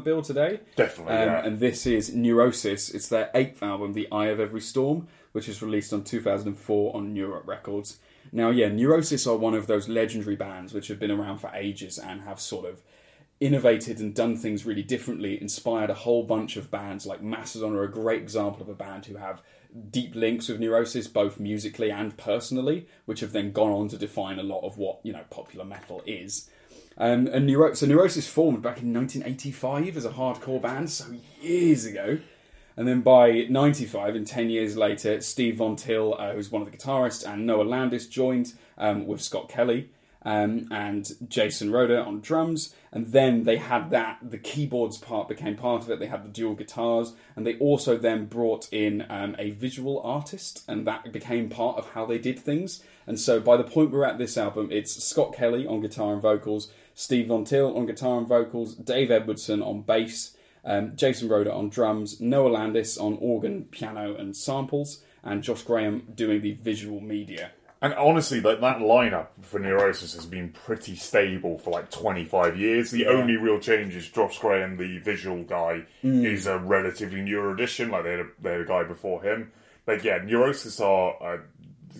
[0.00, 0.60] Bill today.
[0.76, 1.44] Definitely, Um, yeah.
[1.46, 2.90] And this is Neurosis.
[2.90, 7.14] It's their eighth album, The Eye of Every Storm, which was released on 2004 on
[7.14, 7.98] Neurot Records.
[8.32, 11.98] Now, yeah, Neurosis are one of those legendary bands which have been around for ages
[11.98, 12.82] and have sort of
[13.40, 17.06] innovated and done things really differently, inspired a whole bunch of bands.
[17.06, 19.42] Like Mastodon are a great example of a band who have
[19.90, 24.38] deep links with Neurosis, both musically and personally, which have then gone on to define
[24.38, 26.50] a lot of what you know popular metal is.
[27.00, 31.06] Um, and Neuro- so Neurosis formed back in 1985 as a hardcore band, so
[31.40, 32.18] years ago.
[32.76, 36.70] And then by 95, and 10 years later, Steve Von Till, uh, who's one of
[36.70, 39.88] the guitarists, and Noah Landis joined um, with Scott Kelly
[40.22, 42.74] um, and Jason Roeder on drums.
[42.92, 46.00] And then they had that, the keyboards part became part of it.
[46.00, 47.14] They had the dual guitars.
[47.34, 51.90] And they also then brought in um, a visual artist, and that became part of
[51.90, 52.82] how they did things.
[53.06, 56.22] And so by the point we're at this album, it's Scott Kelly on guitar and
[56.22, 56.70] vocals,
[57.00, 60.36] Steve Von Till on guitar and vocals, Dave Edwardson on bass,
[60.66, 66.02] um, Jason Roeder on drums, Noah Landis on organ, piano, and samples, and Josh Graham
[66.14, 67.52] doing the visual media.
[67.80, 72.90] And honestly, like that lineup for Neurosis has been pretty stable for like 25 years.
[72.90, 76.26] The only real change is Josh Graham, the visual guy, Mm.
[76.26, 77.90] is a relatively newer addition.
[77.90, 79.52] Like they had a, they had a guy before him.
[79.86, 81.40] But yeah, Neurosis are a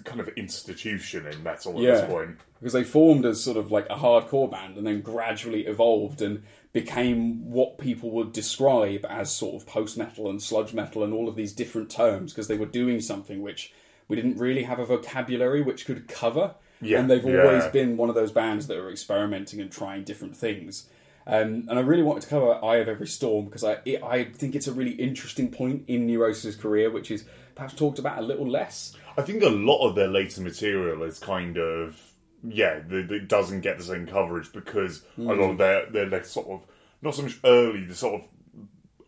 [0.05, 1.91] kind of institution in metal at Yeah.
[1.93, 2.39] this point.
[2.61, 6.43] because they formed as sort of like a hardcore band and then gradually evolved and
[6.73, 11.29] became what people would describe as sort of post metal and sludge metal and all
[11.29, 13.73] of these different terms because they were doing something which
[14.09, 16.55] we didn't really have a vocabulary which could cover.
[16.83, 17.43] Yeah, and they've yeah.
[17.43, 20.89] always been one of those bands that are experimenting and trying different things.
[21.27, 24.25] Um, and I really wanted to cover Eye of Every Storm because I it, I
[24.25, 27.25] think it's a really interesting point in Neurosis' career, which is
[27.55, 28.97] perhaps talked about a little less.
[29.17, 32.01] I think a lot of their later material is kind of
[32.43, 35.57] yeah, it doesn't get the same coverage because a lot of hmm.
[35.57, 36.67] their their like sort of
[37.03, 38.29] not so much early, the sort of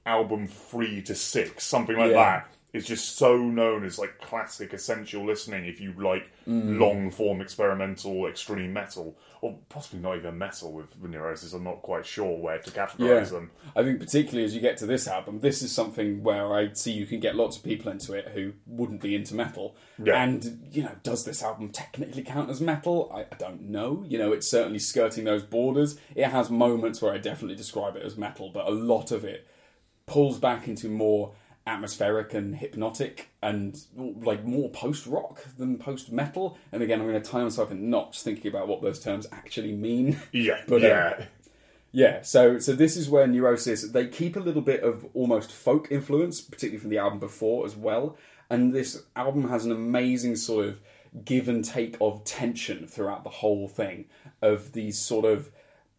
[0.05, 2.17] album three to six, something like Yeah.
[2.17, 6.79] that, is just so known as like classic essential listening if you like mm.
[6.79, 11.53] long form experimental extreme metal or possibly not even metal with the neurosis.
[11.53, 13.51] I'm not quite sure where to categorize them.
[13.75, 16.93] I think particularly as you get to this album, this is something where I see
[16.93, 19.77] you can get lots of people into it who wouldn't be into metal.
[20.03, 20.23] Yeah.
[20.23, 23.11] And you know, does this album technically count as metal?
[23.13, 24.05] I, I don't know.
[24.07, 25.99] You know, it's certainly skirting those borders.
[26.15, 29.47] It has moments where I definitely describe it as metal, but a lot of it
[30.07, 31.33] pulls back into more
[31.67, 36.59] atmospheric and hypnotic and like more post rock than post metal.
[36.73, 39.73] And again, I'm going to tie myself in knots thinking about what those terms actually
[39.73, 40.21] mean.
[40.33, 41.25] Yeah, But, uh, yeah.
[41.95, 45.89] Yeah, so so this is where Neurosis they keep a little bit of almost folk
[45.91, 48.17] influence, particularly from the album before as well.
[48.49, 50.81] And this album has an amazing sort of
[51.25, 54.07] give and take of tension throughout the whole thing
[54.41, 55.51] of these sort of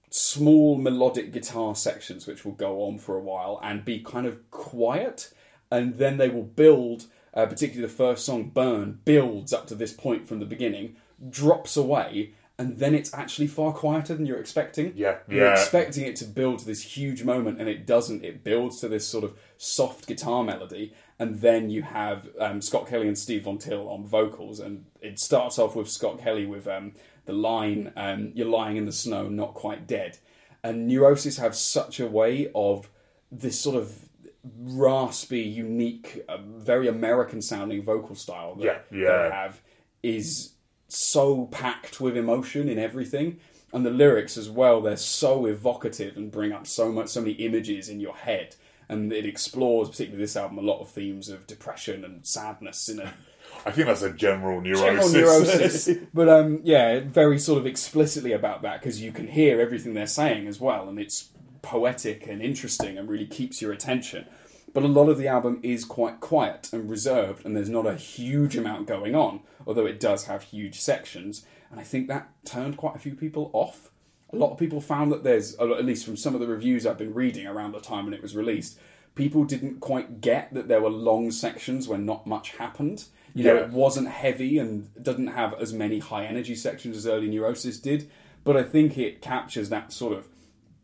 [0.09, 4.49] small melodic guitar sections which will go on for a while and be kind of
[4.51, 5.31] quiet
[5.73, 9.91] and then they will build uh, particularly the first song burn builds up to this
[9.91, 10.95] point from the beginning
[11.29, 14.93] drops away and then it's actually far quieter than you're expecting.
[14.95, 15.53] Yeah, you're yeah.
[15.53, 18.23] expecting it to build to this huge moment and it doesn't.
[18.23, 22.87] It builds to this sort of soft guitar melody and then you have um, Scott
[22.87, 26.67] Kelly and Steve Von Till on vocals and it starts off with Scott Kelly with
[26.67, 26.93] um,
[27.25, 30.19] the line um, you're lying in the snow not quite dead.
[30.63, 32.87] And Neurosis have such a way of
[33.31, 34.07] this sort of
[34.43, 39.23] raspy unique uh, very American sounding vocal style that Yeah, yeah.
[39.29, 39.61] they have
[40.01, 40.53] is
[40.89, 43.39] so packed with emotion in everything
[43.71, 47.33] and the lyrics as well they're so evocative and bring up so much so many
[47.33, 48.55] images in your head
[48.89, 52.99] and it explores particularly this album a lot of themes of depression and sadness in
[52.99, 53.13] a
[53.65, 55.87] I think that's a general general neurosis.
[55.87, 59.93] neurosis but um yeah very sort of explicitly about that because you can hear everything
[59.93, 61.29] they're saying as well and it's
[61.63, 64.25] poetic and interesting and really keeps your attention.
[64.73, 67.95] But a lot of the album is quite quiet and reserved and there's not a
[67.95, 71.45] huge amount going on although it does have huge sections.
[71.71, 73.89] And i think that turned quite a few people off.
[74.31, 76.97] A lot of people found that there's at least from some of the reviews i've
[76.97, 78.77] been reading around the time when it was released
[79.15, 83.05] people didn't quite get that there were long sections where not much happened.
[83.35, 83.61] You know Yeah.
[83.65, 88.09] it wasn't heavy and doesn't have as many high energy sections as early neurosis did
[88.43, 90.27] but i think it captures that sort of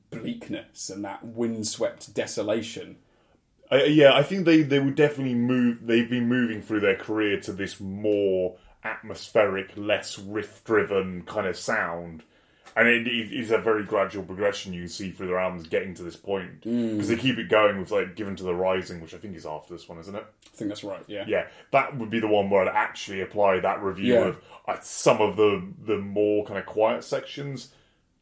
[0.10, 2.98] bleakness and that windswept desolation
[3.72, 5.86] I, yeah, I think they, they would definitely move.
[5.86, 11.56] They've been moving through their career to this more atmospheric, less riff driven kind of
[11.56, 12.24] sound.
[12.76, 16.16] and it, is a very gradual progression you see through their albums getting to this
[16.16, 19.36] point because they keep it going with like "Given to the Rising," which I think
[19.36, 20.26] is after this one, isn't it?
[20.54, 21.04] I think that's right.
[21.08, 21.26] Yeah.
[21.28, 24.26] Yeah, that would be the one where I'd actually apply that review Yeah.
[24.30, 27.72] of uh, some of the the more kind of quiet sections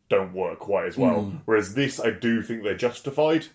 [0.09, 1.23] don't work quite as well.
[1.23, 1.37] Hmm.
[1.45, 3.47] Whereas this, I do think they're justified.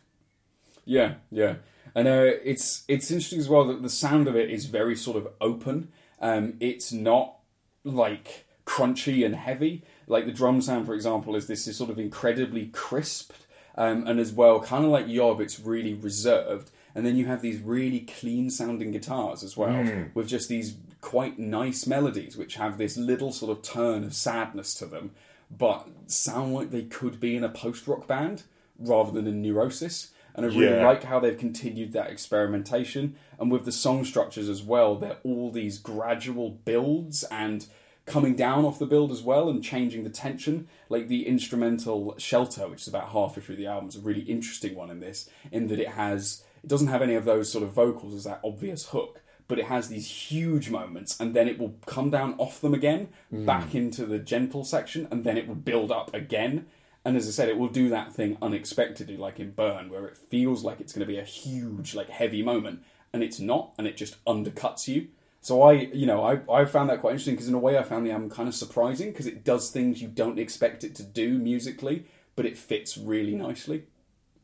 [0.84, 1.56] Yeah, yeah,
[1.94, 5.16] and uh, it's it's interesting as well that the sound of it is very sort
[5.16, 5.88] of open.
[6.20, 7.36] Um, it's not
[7.84, 9.84] like crunchy and heavy.
[10.06, 13.32] Like the drum sound, for example, is this is sort of incredibly crisp,
[13.76, 16.70] um, and as well, kind of like Yob, it's really reserved.
[16.94, 19.72] And then you have these really clean sounding guitars as well,
[20.12, 24.74] with just these quite nice melodies, which have this little sort of turn of sadness
[24.74, 25.12] to them,
[25.56, 28.44] but sound like they could be in a post rock band
[28.78, 30.10] rather than in Neurosis.
[30.34, 30.86] And I really Yeah.
[30.86, 33.16] like how they've continued that experimentation.
[33.38, 37.66] And with the song structures as well, they're all these gradual builds and
[38.06, 40.68] coming down off the build as well and changing the tension.
[40.88, 44.74] Like the instrumental Shelter, which is about halfway through the album, is a really interesting
[44.74, 47.70] one in this, in that it has it doesn't have any of those sort of
[47.72, 49.20] vocals as that obvious hook,
[49.52, 53.10] but it has these huge moments and then it will come down off them again,
[53.28, 53.44] hmm.
[53.44, 56.64] back into the gentle section, and then it will build up again.
[57.04, 60.16] And as I said, it will do that thing unexpectedly, like in Burn, where it
[60.16, 62.82] feels like it's going to be a huge, like heavy moment,
[63.12, 65.08] and it's not, and it just undercuts you.
[65.42, 67.82] So I, you know, I, I found that quite interesting because in a way I
[67.82, 71.02] found the album kind of surprising because it does things you don't expect it to
[71.02, 73.84] do musically, but it fits really nicely.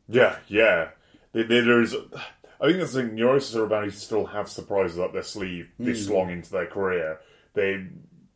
[0.07, 0.89] Yeah, yeah.
[1.33, 1.95] There- there- There's,
[2.61, 3.15] I think that's the thing.
[3.15, 6.13] Neurosis are a band who still have surprises up their sleeve this Hmm.
[6.13, 7.19] long into their career.
[7.53, 7.87] They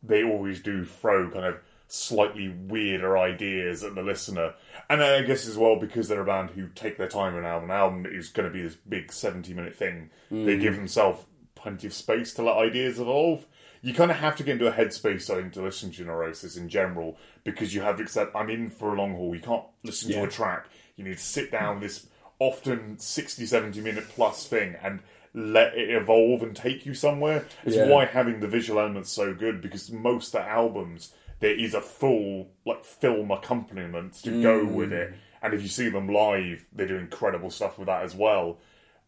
[0.02, 1.56] they always do throw kind of
[1.88, 4.54] slightly weirder ideas at the listener,
[4.90, 7.44] and I guess as well because they're a band who take their time on an
[7.46, 7.70] album.
[7.70, 10.10] An album is going to be this big seventy minute thing.
[10.30, 10.44] Hmm.
[10.46, 13.46] They give themselves plenty of space to let ideas evolve.
[13.82, 16.56] You kind of have to get into a headspace, I think, to listen to Neurosis
[16.56, 19.34] in general, because you have to accept I'm in for a long haul.
[19.34, 20.22] You can't listen Yeah.
[20.22, 20.66] to a track.
[20.96, 22.06] You need to sit down this
[22.38, 25.00] often 60, 70 minute plus thing and
[25.32, 27.44] let it evolve and take you somewhere.
[27.64, 27.88] It's Yeah.
[27.88, 31.80] why having the visual elements so good because most of the albums there is a
[31.80, 35.12] full like film accompaniment to go with it.
[35.42, 38.58] And if you see them live, they do incredible stuff with that as well.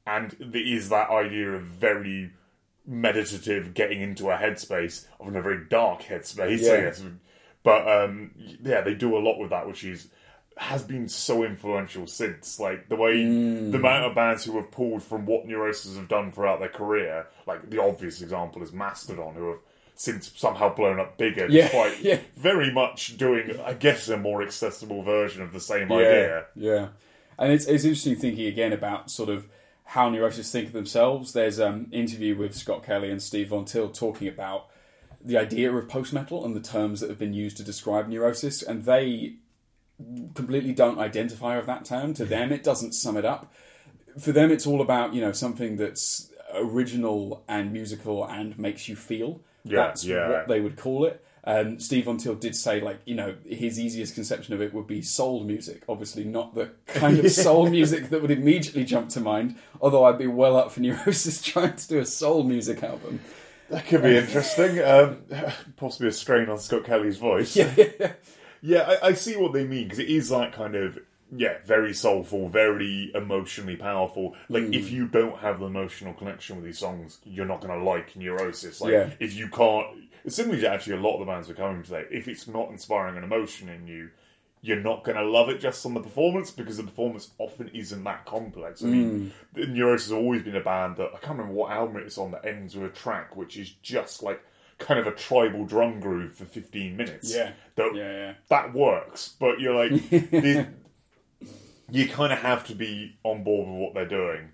[0.06, 2.32] And there is that idea of very
[2.86, 6.80] meditative getting into a headspace of a very dark headspace, I Yeah.
[6.84, 7.02] guess.
[7.62, 10.08] But um, yeah, they do a lot with that, which is
[10.58, 12.58] has been so influential since.
[12.58, 13.72] Like the way Mm.
[13.72, 17.26] the amount of bands who have pulled from what Neurosis have done throughout their career.
[17.46, 19.58] Like the obvious example is Mastodon, who have
[19.94, 22.18] since somehow blown up bigger, Yeah, despite yeah.
[22.36, 26.44] very much doing, I guess, a more accessible version of the same idea.
[26.54, 26.88] Yeah,
[27.38, 29.48] and it's it's interesting thinking again about sort of
[29.90, 31.32] how Neurosis think of themselves.
[31.32, 34.66] There's an um, interview with Scott Kelly and Steve Von Till talking about
[35.24, 38.62] the idea of post metal and the terms that have been used to describe Neurosis,
[38.62, 39.34] and they
[40.34, 42.14] completely don't identify with that term.
[42.14, 43.52] To them, it doesn't sum it up.
[44.18, 48.96] For them, it's all about you know something that's original and musical and makes you
[48.96, 49.40] feel.
[49.64, 50.28] Yeah, That's yeah.
[50.28, 51.24] what they would call it.
[51.44, 54.88] Um, Steve Von Till did say, like, you know, his easiest conception of it would
[54.88, 55.84] be soul music.
[55.88, 59.56] Obviously, not the kind of soul music that would immediately jump to mind.
[59.80, 63.20] Although I'd be well up for Neurosis trying to do a soul music album.
[63.70, 64.80] That could be interesting.
[64.80, 65.22] Um,
[65.76, 67.56] possibly a strain on Scott Kelly's voice.
[67.56, 67.74] Yeah,
[69.02, 70.98] I, I see what they mean because it is like kind of
[71.36, 74.36] yeah, very soulful, very emotionally powerful.
[74.48, 74.74] Like Hmm.
[74.74, 78.14] if you don't have the emotional connection with these songs, you're not going to like
[78.14, 78.80] Neurosis.
[78.80, 79.10] Like Yeah.
[79.18, 79.86] if you can't,
[80.24, 82.04] it's similar to actually a lot of the bands we're coming today.
[82.12, 84.10] If it's not inspiring an emotion in you,
[84.62, 88.04] you're not going to love it just on the performance because the performance often isn't
[88.04, 88.82] that complex.
[88.82, 88.92] I Hmm.
[88.92, 92.18] mean, the Neurosis has always been a band that I can't remember what album it's
[92.18, 94.40] on that ends with a track which is just like
[94.78, 97.34] kind of a tribal drum groove for 15 minutes.
[97.34, 97.52] Yeah.
[97.76, 98.34] That, Yeah, yeah.
[98.48, 100.66] that works, but you're like, these-
[101.90, 104.48] you kind of have to be on board with what they're doing.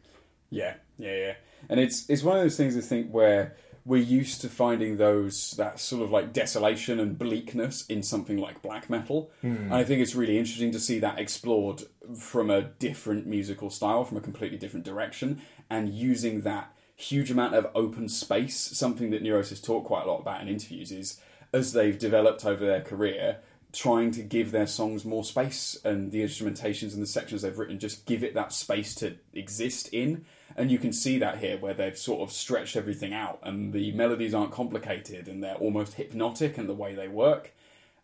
[0.50, 1.34] Yeah, yeah, yeah.
[1.70, 5.52] And it's it's one of those things I think where we're used to finding those
[5.52, 9.30] that sort of like desolation and bleakness in something like black metal.
[9.40, 9.54] Hmm.
[9.56, 11.82] And I think it's really interesting to see that explored
[12.18, 17.54] from a different musical style, from a completely different direction, and using that huge amount
[17.54, 18.56] of open space.
[18.56, 21.20] Something that Neurosis talk quite a lot about in interviews is
[21.52, 23.38] as they've developed over their career,
[23.72, 27.78] trying to give their songs more space and the instrumentations and the sections they've written
[27.78, 30.24] just give it that space to exist in.
[30.56, 33.92] And you can see that here where they've sort of stretched everything out and the
[33.92, 37.54] melodies aren't complicated and they're almost hypnotic in the way they work.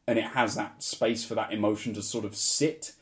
[0.07, 2.93] And it has that space for that emotion to sort of sit,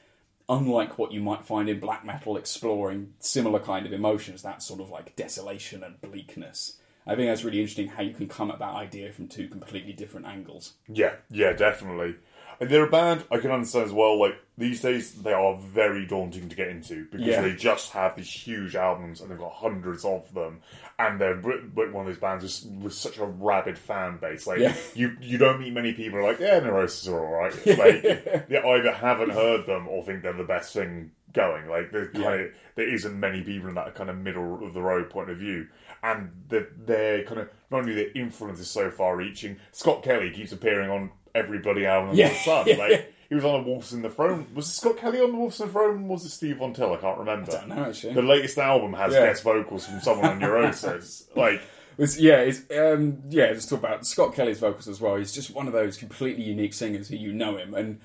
[0.49, 4.81] unlike what you might find in black metal exploring similar kind of emotions, that sort
[4.81, 6.79] of like desolation and bleakness.
[7.07, 9.93] I think that's really interesting how you can come at that idea from two completely
[9.93, 10.75] different angles.
[10.89, 12.17] Yeah, yeah, definitely.
[12.61, 14.19] And they're a band I can understand as well.
[14.19, 17.43] Like these days, they are very daunting to get into because Yeah.
[17.43, 20.61] they just have these huge albums and they've got hundreds of them,
[20.99, 24.47] and they're one of those bands with, with such a rabid fan base.
[24.47, 24.75] Like Yeah.
[24.95, 27.53] you, you don't meet many people who are like, yeah, Neurosis are all right.
[27.67, 31.69] Like they either haven't heard them or think they're the best thing going.
[31.69, 34.81] Like there's kind of there isn't many people in that kind of middle of the
[34.83, 35.67] road point of view,
[36.03, 39.59] and the, they're kind of not only their influence is so far reaching.
[39.73, 42.29] Scott Kelly keeps appearing on every bloody album under Yeah.
[42.31, 42.67] the sun.
[42.67, 42.77] Yeah.
[42.77, 44.47] Like he was on the Wolves in the Throne.
[44.55, 46.05] Was it Scott Kelly on the Wolves in the Throne?
[46.05, 46.93] Or was it Steve Von Till?
[46.93, 47.53] I can't remember.
[47.53, 48.15] I don't know actually.
[48.15, 51.29] The latest album has guest vocals from someone on Neurosis.
[51.37, 51.61] like
[51.99, 53.53] It's, yeah, it's um, yeah.
[53.53, 55.17] Just talk about Scott Kelly's vocals as well.
[55.17, 58.01] He's just one of those completely unique singers who you know him, and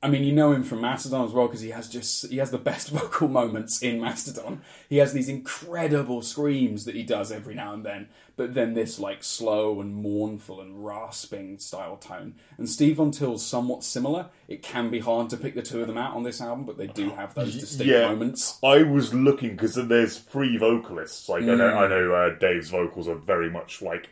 [0.00, 2.50] I mean you know him from Mastodon as well because he has just he has
[2.50, 4.62] the best vocal moments in Mastodon.
[4.88, 8.98] He has these incredible screams that he does every now and then, but then this
[9.00, 12.34] like slow and mournful and rasping style tone.
[12.58, 14.28] And Steve Von Till's somewhat similar.
[14.46, 16.78] It can be hard to pick the two of them out on this album, but
[16.78, 18.08] they do have those distinct yeah.
[18.08, 18.58] moments.
[18.62, 21.28] I was looking because there's three vocalists.
[21.28, 21.76] Like I know, Mm.
[21.76, 24.10] I know uh, Dave's vocals are very much like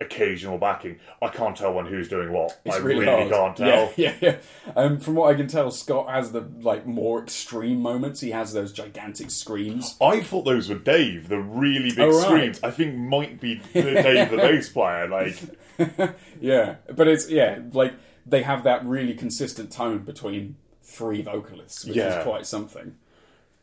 [0.00, 0.98] occasional backing.
[1.20, 2.60] I can't tell when who's doing what.
[2.70, 3.30] I really, hard.
[3.30, 3.68] can't tell.
[3.68, 4.36] Yeah, yeah, yeah.
[4.76, 8.20] Um, from what I can tell, Scott has the like more extreme moments.
[8.20, 9.96] He has those gigantic screams.
[10.00, 12.24] I thought those were Dave, the really big Oh, right.
[12.24, 12.60] screams.
[12.62, 15.08] I think might be Dave, the bass player.
[15.08, 15.36] Like,
[16.40, 17.94] Yeah, but it's yeah, like
[18.26, 22.18] they have that really consistent tone between three vocalists, which Yeah.
[22.18, 22.94] is quite something.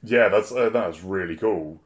[0.03, 1.81] yeah, that's uh, that's really cool.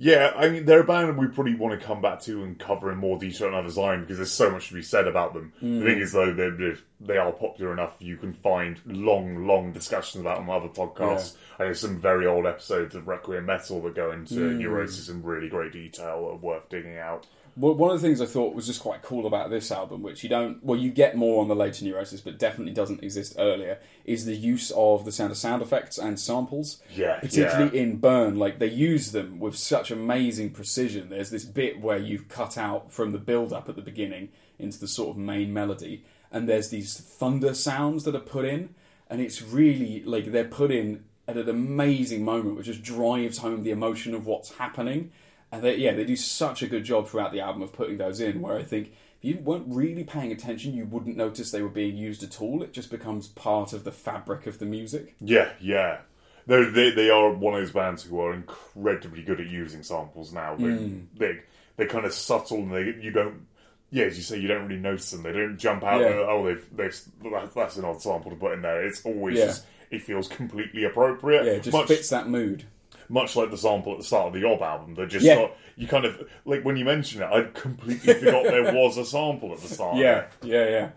[0.00, 2.92] Yeah, I mean, they're a band we probably want to come back to and cover
[2.92, 5.52] in more detail another time because there's so much to be said about them.
[5.60, 5.84] The hmm.
[5.84, 10.20] thing is, though, they're, they're- they are popular enough you can find long, long discussions
[10.20, 11.36] about them on other podcasts.
[11.58, 14.58] I know some very old episodes of Requiem Metal that go into hmm.
[14.58, 17.26] Neurosis in really great detail are worth digging out.
[17.58, 20.22] Well, one of the things I thought was just quite cool about this album, which
[20.22, 23.80] you don't, well, you get more on the later Neurosis, but definitely doesn't exist earlier,
[24.04, 26.80] is the use of the sound of sound effects and samples.
[26.94, 31.08] Yeah, particularly in Burn, like they use them with such amazing precision.
[31.08, 34.28] There's this bit where you've cut out from the build up at the beginning
[34.58, 38.74] into the sort of main melody, and there's these thunder sounds that are put in,
[39.10, 43.64] and it's really like they're put in at an amazing moment, which just drives home
[43.64, 45.10] the emotion of what's happening.
[45.50, 48.20] And they, yeah, they do such a good job throughout the album of putting those
[48.20, 48.40] in.
[48.42, 48.88] Where I think
[49.22, 52.62] if you weren't really paying attention, you wouldn't notice they were being used at all.
[52.62, 55.14] It just becomes part of the fabric of the music.
[55.20, 56.00] Yeah, yeah.
[56.46, 60.54] They they are one of those bands who are incredibly good at using samples now.
[60.56, 61.06] They Mm.
[61.16, 61.38] they
[61.76, 63.46] they're kind of subtle and they you don't.
[63.90, 65.22] Yeah, as you say, you don't really notice them.
[65.22, 66.00] They don't jump out.
[66.02, 66.08] Yeah.
[66.08, 67.00] and, oh, they've they've
[67.32, 68.84] that's, that's an odd sample to put in there.
[68.84, 69.46] It's always Yeah.
[69.46, 71.44] just it feels completely appropriate.
[71.46, 72.64] Yeah, it just much, fits that mood.
[73.08, 74.94] Much like the sample at the start of the Yob album.
[74.94, 75.34] They're just Yeah.
[75.36, 79.04] not, you kind of like when you mention it, I completely forgot there was a
[79.04, 79.96] sample at the start.
[79.96, 80.88] Yeah, yeah, yeah.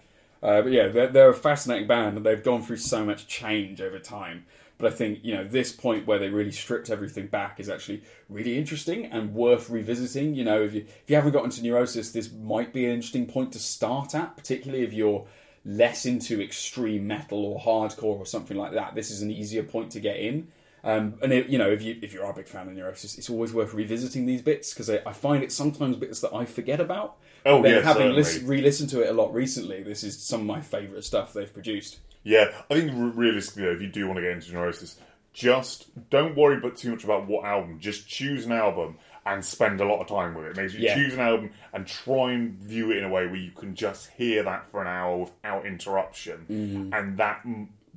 [0.44, 3.80] Uh, but yeah, they're, they're a fascinating band, and they've gone through so much change
[3.80, 4.46] over time.
[4.80, 8.02] But I think you know this point where they really stripped everything back is actually
[8.30, 10.34] really interesting and worth revisiting.
[10.34, 13.28] You know, if you if you haven't gotten to Neurosis, this might be an interesting
[13.28, 15.28] point to start at, particularly if you're
[15.64, 18.96] less into extreme metal or hardcore or something like that.
[18.96, 20.48] This is an easier point to get in.
[20.84, 23.18] Um, and it, you know, if you if you are a big fan of Neurosis,
[23.18, 26.46] it's always worth revisiting these bits because I, I find it sometimes bits that I
[26.46, 27.18] forget about.
[27.46, 30.46] Oh, then yeah, having lis- re-listened to it a lot recently, this is some of
[30.48, 32.00] my favourite stuff they've produced.
[32.24, 35.00] Yeah, I think realistically, though, if you do want to get into Neurosis,
[35.34, 37.80] just don't worry but too much about what album.
[37.80, 40.56] Just choose an album and spend a lot of time with it.
[40.56, 40.96] Maybe Yeah.
[40.96, 44.10] choose an album and try and view it in a way where you can just
[44.12, 46.94] hear that for an hour without interruption, Mm-hmm.
[46.94, 47.44] and that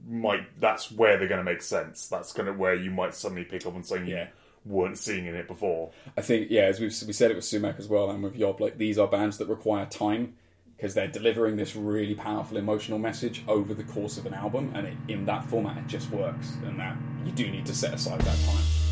[0.08, 2.08] might that's where they're going to make sense.
[2.08, 4.28] That's going to where you might suddenly pick up on something Yeah.
[4.64, 5.90] you weren't seeing in it before.
[6.16, 8.60] I think, yeah, as we've we said it with Sumac as well, and with Yob,
[8.60, 10.34] like these are bands that require time
[10.76, 14.86] because they're delivering this really powerful emotional message over the course of an album, and
[14.86, 16.54] it, in that format, it just works.
[16.64, 18.83] And that you do need to set aside that time.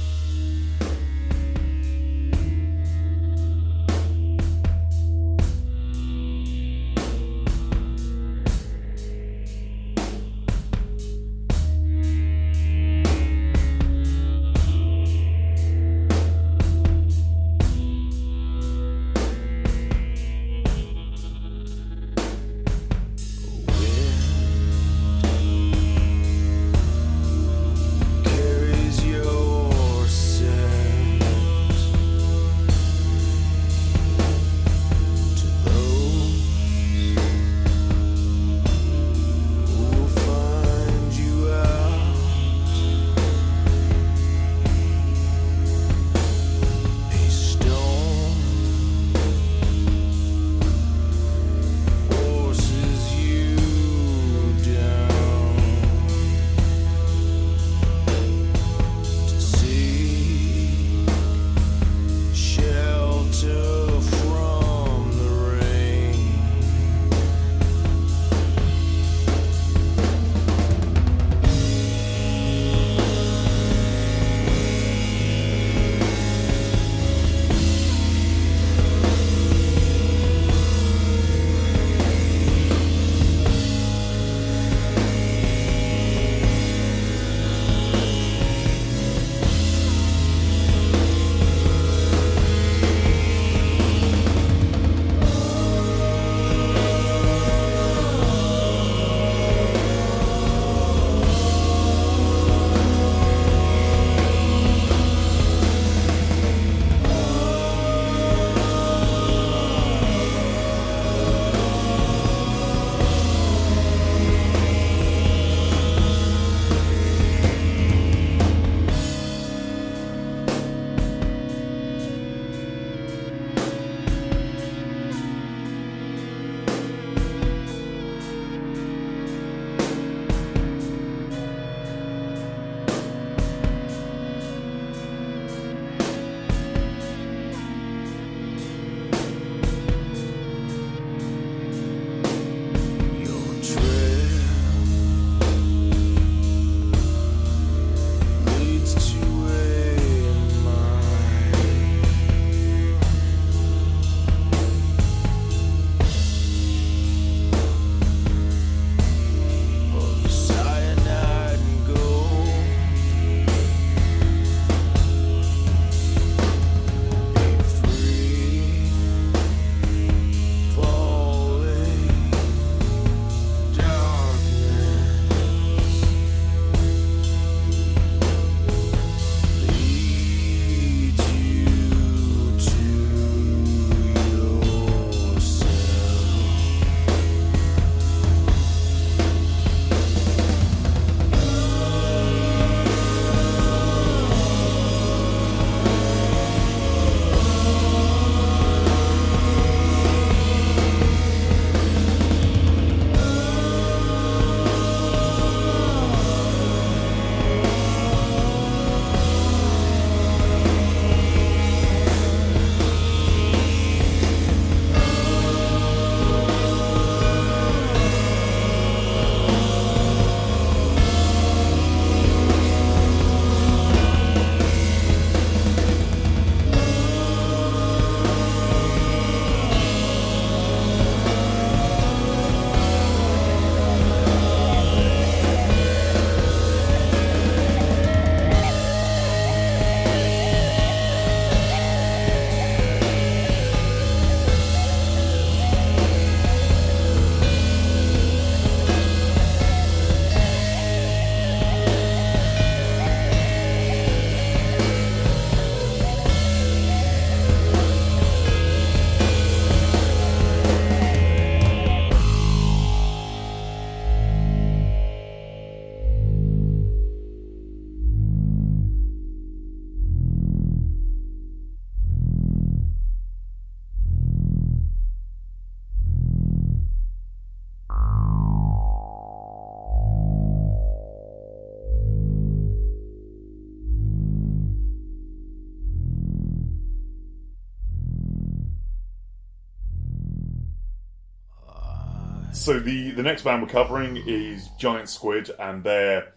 [292.62, 296.32] So the the next band we're covering is Giant Squid and their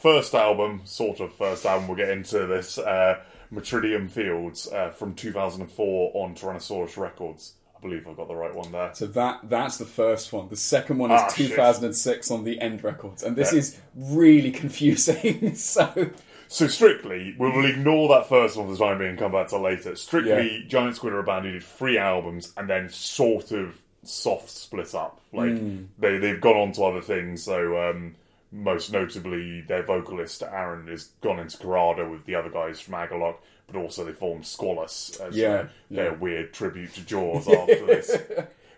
[0.00, 1.88] first album, sort of first album.
[1.88, 2.78] We'll get into this.
[2.78, 3.18] Uh,
[3.52, 7.54] Metridium Fields uh, from 2004 on Tyrannosaurus Records.
[7.76, 8.90] I believe I've got the right one there.
[8.94, 10.48] So that that's the first one.
[10.48, 11.48] The second one is Ah, shit.
[11.48, 13.58] 2006 on the End Records, and this Yeah.
[13.58, 15.54] is really confusing.
[15.56, 16.10] so
[16.46, 19.58] So strictly, we will ignore that first one for the time being come back to
[19.58, 19.96] later.
[19.96, 23.76] Strictly, Giant Squid are a band who did three albums and then sort of
[24.08, 25.20] soft split up.
[25.32, 25.54] Like
[25.98, 27.42] they they've gone on to other things.
[27.42, 28.14] So um,
[28.50, 33.36] most notably, their vocalist Aaron has gone into Khôrada with the other guys from Agalloch,
[33.66, 36.16] but also they formed Squalus as Yeah, uh, their yeah.
[36.18, 38.16] weird tribute to Jaws after this.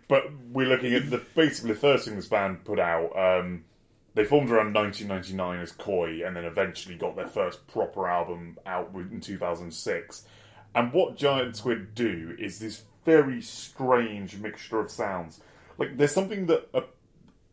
[0.09, 3.17] But we're looking at the basically the first thing this band put out.
[3.17, 3.65] Um,
[4.15, 8.91] they formed around 1999 as Koi, and then eventually got their first proper album out
[8.95, 10.27] in 2006.
[10.75, 15.41] And what Giant Squid do is this very strange mixture of sounds.
[15.79, 16.83] Like there's something that uh,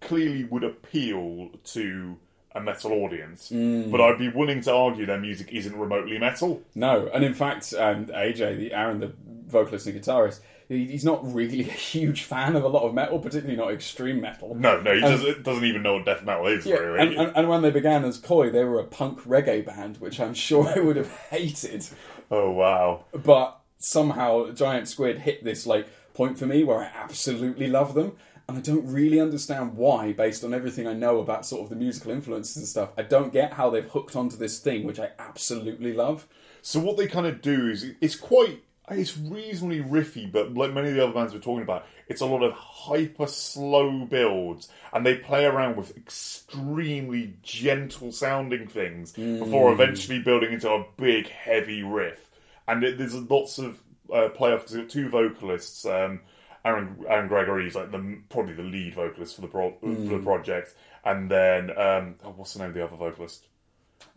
[0.02, 2.18] clearly would appeal to
[2.54, 6.62] a metal audience, but I'd be willing to argue their music isn't remotely metal.
[6.76, 9.14] no, and in fact, um, AJ, the Aaron, the
[9.48, 13.58] vocalist and guitarist, he's not really a huge fan of a lot of metal, particularly
[13.58, 14.56] not extreme metal.
[14.56, 16.66] No, no, he doesn't, doesn't even know what death metal is.
[16.66, 17.00] Yeah, really.
[17.00, 20.20] and, and, and when they began as Koi, they were a punk reggae band, which
[20.20, 21.88] I'm sure I would have hated.
[22.32, 23.06] oh wow.
[23.14, 28.14] But somehow Giant Squid hit this like point for me where I absolutely love them.
[28.50, 31.76] And I don't really understand why, based on everything I know about sort of the
[31.76, 32.94] musical influences and stuff.
[32.98, 36.26] I don't get how they've hooked onto this thing, which I absolutely love.
[36.62, 40.90] So what they kind of do is it's quite it's reasonably riffy, but like many
[40.90, 45.06] of the other bands we're talking about, it's a lot of hyper slow builds, and
[45.06, 49.40] they play around with extremely gentle sounding things hmm.
[49.40, 52.27] before eventually building into a big heavy riff.
[52.68, 53.80] And it, there's lots of
[54.14, 55.86] uh, play off to two vocalists.
[55.86, 56.22] Um,
[56.66, 60.20] Aaron, Aaron Gregory is like the probably the lead vocalist for the pro, for the
[60.20, 63.46] project, and then um, oh, what's the name of the other vocalist?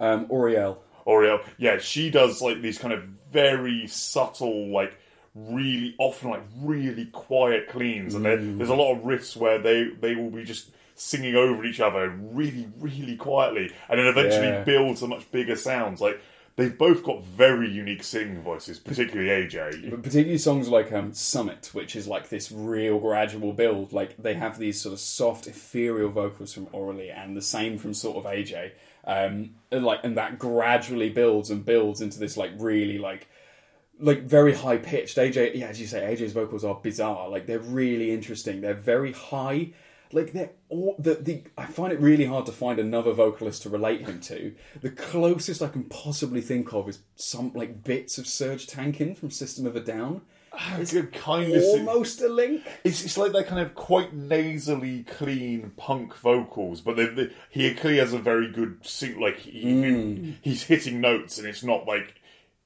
[0.00, 0.78] Um, Aurielle.
[1.06, 4.98] Aurielle, yeah, she does like these kind of very subtle, like
[5.36, 9.88] really often like really quiet cleans, and there, there's a lot of riffs where they
[10.00, 14.64] they will be just singing over each other really really quietly, and then eventually Yeah.
[14.64, 16.00] build to much bigger sounds.
[16.00, 16.20] Like
[16.56, 19.90] they've both got very unique singing voices, particularly AJ.
[19.90, 23.92] But particularly songs like um, Summit, which is like this real gradual build.
[23.92, 27.94] Like they have these sort of soft, ethereal vocals from Aurielle, and the same from
[27.94, 28.72] sort of AJ.
[29.04, 33.28] Um, and like, and that gradually builds and builds into this like really like
[33.98, 35.16] like very high pitched.
[35.16, 37.28] AJ, yeah, as you say, AJ's vocals are bizarre.
[37.28, 38.60] Like they're really interesting.
[38.60, 39.72] They're very high.
[40.12, 43.70] Like they're all the, the I find it really hard to find another vocalist to
[43.70, 44.54] relate him to.
[44.80, 49.30] The closest I can possibly think of is some like bits of Serj Tankian from
[49.30, 50.22] System of a Down.
[50.78, 52.62] It's a kind of Almost a link.
[52.82, 57.72] It's, it's like they're kind of quite nasally clean punk vocals, but they, they, he
[57.74, 59.20] clearly has a very good suit.
[59.20, 60.34] Like he, Mm.
[60.42, 62.19] he's hitting notes, and it's not like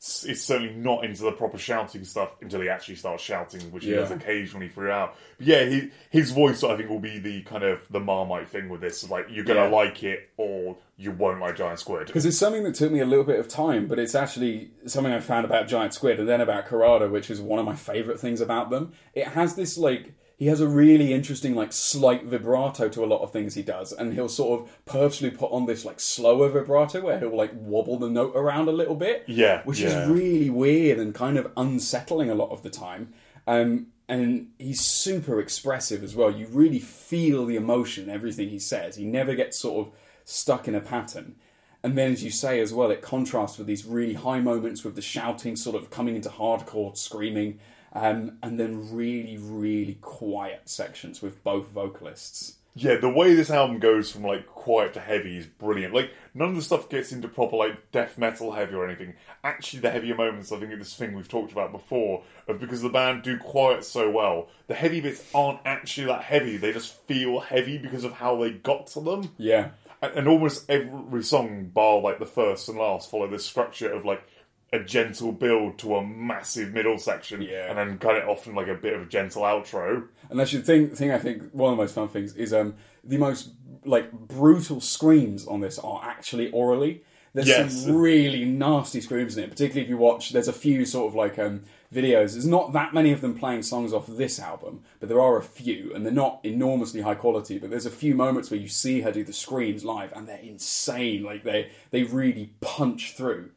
[0.04, 3.84] it's, it's certainly not into the proper shouting stuff until he actually starts shouting, which
[3.84, 4.00] he Yeah.
[4.00, 5.16] does occasionally throughout.
[5.38, 8.68] But yeah, he, his voice I think will be the kind of the Marmite thing
[8.68, 9.08] with this.
[9.08, 9.68] Like you're gonna Yeah.
[9.68, 12.06] like it, or you won't like Giant Squid.
[12.08, 15.12] Because it's something that took me a little bit of time, but it's actually something
[15.12, 18.20] I found about Giant Squid and then about Khôrada, which is one of my favourite
[18.20, 18.92] things about them.
[19.14, 23.22] It has this like he has a really interesting like slight vibrato to a lot
[23.22, 27.00] of things he does, and he'll sort of purposely put on this like slower vibrato
[27.00, 29.24] where he'll like wobble the note around a little bit.
[29.26, 30.04] Yeah, which yeah.
[30.04, 33.12] is really weird and kind of unsettling a lot of the time.
[33.46, 36.30] Um, and he's super expressive as well.
[36.30, 38.96] You really feel the emotion in everything he says.
[38.96, 41.36] He never gets sort of stuck in a pattern.
[41.82, 44.94] And then, as you say as well, it contrasts with these really high moments with
[44.94, 47.60] the shouting sort of coming into hardcore screaming,
[47.94, 52.56] um, and then really, really quiet sections with both vocalists.
[52.76, 55.94] Yeah, the way this album goes from like quiet to heavy is brilliant.
[55.94, 59.14] Like none of the stuff gets into proper like death metal heavy or anything.
[59.44, 62.82] Actually, the heavier moments, I think, are this thing we've talked about before, of because
[62.82, 64.48] the band do quiet so well.
[64.66, 68.50] The heavy bits aren't actually that heavy; they just feel heavy because of how they
[68.50, 69.30] got to them.
[69.38, 69.70] Yeah,
[70.02, 74.04] And, and almost every song, bar like the first and last, follow this structure of
[74.04, 74.26] like
[74.74, 77.68] a gentle build to a massive middle section, Yeah.
[77.70, 80.08] and then kind of often like a bit of a gentle outro.
[80.30, 80.88] And that's the thing.
[80.90, 83.50] Thing I think one of the most fun things is um the most
[83.84, 87.00] like brutal screams on this are actually Aurielle.
[87.34, 87.82] There's Yes.
[87.84, 90.30] some really nasty screams in it, particularly if you watch.
[90.30, 91.62] There's a few sort of like um
[91.92, 92.32] videos.
[92.32, 95.42] There's not that many of them playing songs off this album, but there are a
[95.42, 97.58] few, and they're not enormously high quality.
[97.58, 100.38] But there's a few moments where you see her do the screams live, and they're
[100.38, 101.22] insane.
[101.22, 103.50] Like they they really punch through.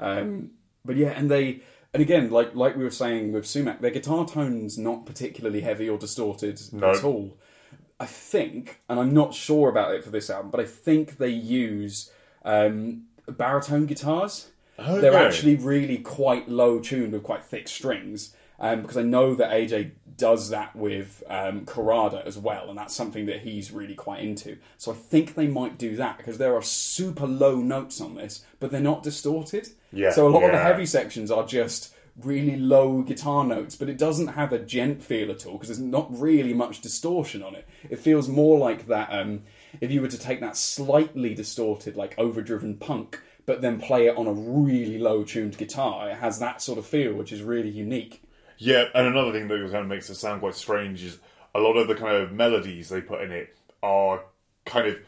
[0.00, 0.50] Um,
[0.88, 1.60] but yeah, and they
[1.94, 5.88] and again, like like we were saying with Sumac, their guitar tone's not particularly heavy
[5.88, 6.90] or distorted No.
[6.90, 7.36] at all.
[8.00, 11.28] I think, and I'm not sure about it for this album, but I think they
[11.30, 12.10] use
[12.44, 14.48] um, baritone guitars.
[15.00, 18.34] They're actually really quite low tuned with quite thick strings.
[18.60, 22.94] Um, because I know that AJ does that with um, Khôrada as well, and that's
[22.94, 24.58] something that he's really quite into.
[24.78, 28.44] So I think they might do that because there are super low notes on this,
[28.58, 29.68] but they're not distorted.
[29.92, 33.88] Yeah, So a lot of the heavy sections are just really low guitar notes, but
[33.88, 37.54] it doesn't have a djent feel at all because there's not really much distortion on
[37.54, 37.66] it.
[37.88, 39.08] It feels more like that.
[39.10, 39.40] Um,
[39.80, 44.16] if you were to take that slightly distorted, like overdriven punk, but then play it
[44.16, 47.70] on a really low tuned guitar, it has that sort of feel, which is really
[47.70, 48.22] unique.
[48.58, 51.18] Yeah, and another thing that kind of makes it sound quite strange is
[51.54, 54.22] a lot of the kind of melodies they put in it are
[54.66, 54.98] kind of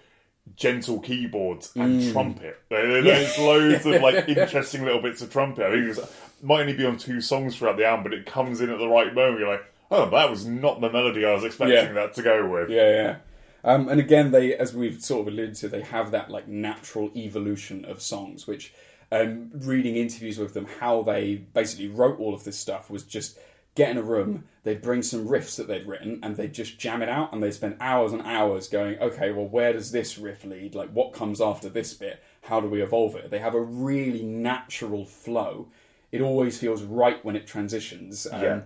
[0.56, 2.58] gentle keyboards and trumpet.
[2.70, 5.64] There's loads of like interesting little bits of trumpet.
[5.66, 6.12] I think it
[6.42, 8.88] might only be on two songs throughout the album, but it comes in at the
[8.88, 9.40] right moment.
[9.40, 11.92] You're like, oh, that was not the melody I was expecting Yeah.
[11.92, 12.70] that to go with.
[12.70, 13.16] Yeah, yeah.
[13.62, 17.10] Um, and again, they, as we've sort of alluded to, they have that like natural
[17.14, 18.46] evolution of songs.
[18.46, 18.72] Which,
[19.12, 23.38] um, reading interviews with them, how they basically wrote all of this stuff was just
[23.74, 27.02] get in a room, they'd bring some riffs that they'd written, and they'd just jam
[27.02, 30.44] it out, and they'd spend hours and hours going, okay, well, where does this riff
[30.44, 30.74] lead?
[30.74, 32.22] Like, what comes after this bit?
[32.42, 33.30] How do we evolve it?
[33.30, 35.68] They have a really natural flow.
[36.12, 38.26] It always feels right when it transitions.
[38.30, 38.60] Um, Yeah.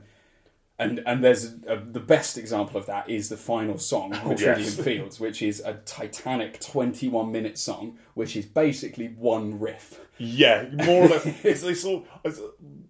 [0.77, 4.59] And and there's a, the best example of that is the final song, oh, Metridium
[4.59, 4.81] yes.
[4.81, 10.01] Fields, which is a titanic 21 minute song, which is basically one riff.
[10.19, 11.27] Yeah, more or less.
[11.45, 12.41] It's, it's, all, it's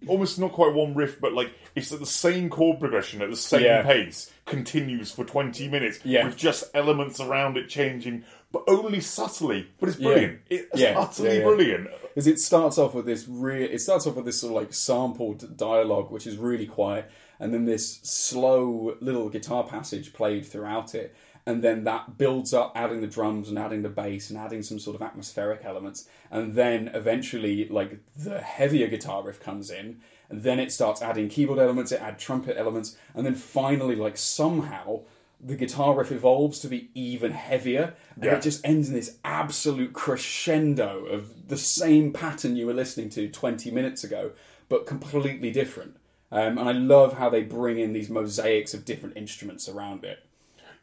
[0.07, 3.35] almost not quite one riff, but like it's at the same chord progression at the
[3.35, 3.83] same Yeah.
[3.83, 6.25] pace continues for twenty minutes Yeah.
[6.25, 9.67] with just elements around it changing, but only subtly.
[9.79, 10.39] But it's brilliant.
[10.49, 10.97] It's Yeah.
[10.99, 11.43] utterly Yeah, yeah.
[11.43, 11.87] brilliant.
[12.15, 14.73] Because it starts off with this real, it starts off with this sort of like
[14.73, 17.09] sampled dialogue, which is really quiet,
[17.39, 21.15] and then this slow little guitar passage played throughout it,
[21.45, 24.79] and then that builds up, adding the drums and adding the bass and adding some
[24.79, 30.41] sort of atmospheric elements, and then eventually like the heavier guitar riff comes in, and
[30.41, 35.01] then it starts adding keyboard elements, it adds trumpet elements, and then finally like somehow
[35.39, 38.35] the guitar riff evolves to be even heavier, and Yeah.
[38.37, 43.27] it just ends in this absolute crescendo of the same pattern you were listening to
[43.27, 44.31] 20 minutes ago,
[44.67, 45.97] but completely different.
[46.31, 50.19] Um, and I love how they bring in these mosaics of different instruments around it.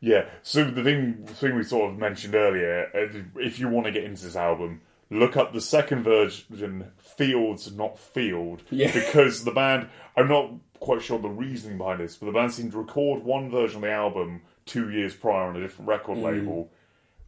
[0.01, 0.27] Yeah.
[0.43, 4.05] So the thing, thing we sort of mentioned earlier, uh, if you want to get
[4.05, 4.81] into this album,
[5.11, 8.93] look up the second version, Fields, not Field, Yeah.
[8.93, 9.89] because the band.
[10.17, 13.51] I'm not quite sure the reasoning behind this, but the band seemed to record one
[13.51, 16.71] version of the album two years prior on a different record label.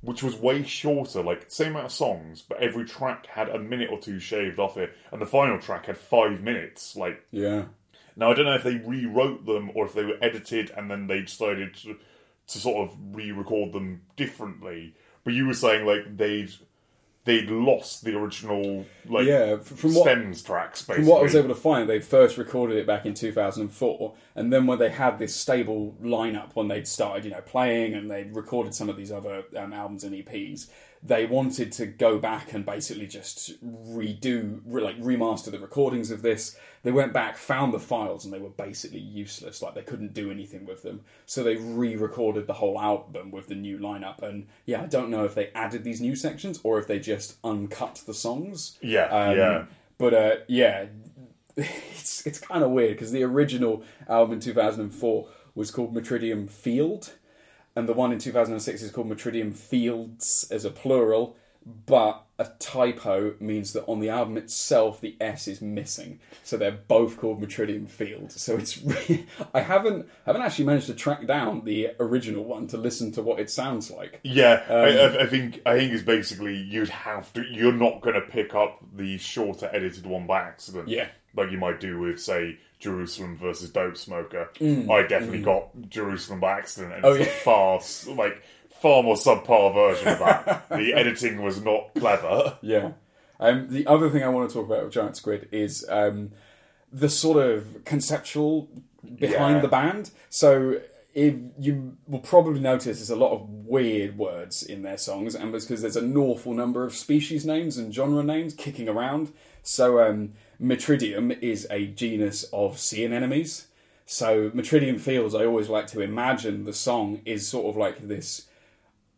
[0.00, 3.88] Which was way shorter, like same amount of songs, but every track had a minute
[3.90, 6.94] or two shaved off it, and the final track had five minutes.
[6.94, 7.64] Like Yeah.
[8.16, 11.06] Now, I don't know if they rewrote them or if they were edited and then
[11.06, 11.96] they decided to,
[12.48, 14.94] to sort of re-record them differently.
[15.24, 16.50] But you were saying like they'd
[17.24, 21.04] they'd lost the original like Yeah, from what- stems tracks basically.
[21.04, 24.52] From what I was able to find, they first recorded it back in 2004, and
[24.52, 28.36] then when they had this stable lineup, when they'd started, you know, playing and they'd
[28.36, 30.68] recorded some of these other um, albums and EPs,
[31.06, 36.22] they wanted to go back and basically just redo, re- like remaster the recordings of
[36.22, 36.56] this.
[36.82, 39.60] They went back, found the files, and they were basically useless.
[39.60, 41.02] Like they couldn't do anything with them.
[41.26, 44.22] So they re-recorded the whole album with the new lineup.
[44.22, 47.36] And yeah, I don't know if they added these new sections or if they just
[47.44, 48.78] uncut the songs.
[48.80, 49.64] yeah, Um, yeah,
[49.98, 50.86] But uh, yeah,
[51.56, 57.12] it's it's kind of weird because the original album in 2004 was called Metridium Field,
[57.76, 61.36] and the one in 2006 is called Metridium Fields as a plural.
[61.86, 66.70] But a typo means that on the album itself the S is missing, so they're
[66.72, 68.32] both called Metridium Field.
[68.32, 68.78] So it's
[69.54, 73.40] I haven't haven't actually managed to track down the original one to listen to what
[73.40, 74.20] it sounds like.
[74.22, 74.62] yeah.
[74.68, 77.42] Um, I, I, I think I think it's basically you'd have to.
[77.42, 80.88] You're not going to pick up the shorter edited one by accident.
[80.88, 81.08] Yeah.
[81.34, 84.50] like you might do with say Jerusalem versus Dope Smoker.
[84.60, 84.90] Mm.
[84.90, 87.38] I definitely got Jerusalem by accident, and Oh, it's a yeah.
[87.42, 87.80] far
[88.14, 88.42] like
[88.82, 90.68] far more subpar version of that.
[90.70, 92.58] the editing was not clever.
[92.60, 92.92] Yeah.
[93.40, 96.32] Um, the other thing I want to talk about with Giant Squid is um,
[96.92, 98.68] the sort of conceptual
[99.18, 99.62] behind Yeah.
[99.62, 100.10] the band.
[100.28, 100.80] So
[101.14, 105.54] if you will probably notice there's a lot of weird words in their songs, and
[105.54, 109.32] it's because there's an awful number of species names and genre names kicking around.
[109.62, 113.66] So um, Metridium is a genus of sea anemones.
[114.06, 118.46] So Metridium Fields, I always like to imagine the song is sort of like this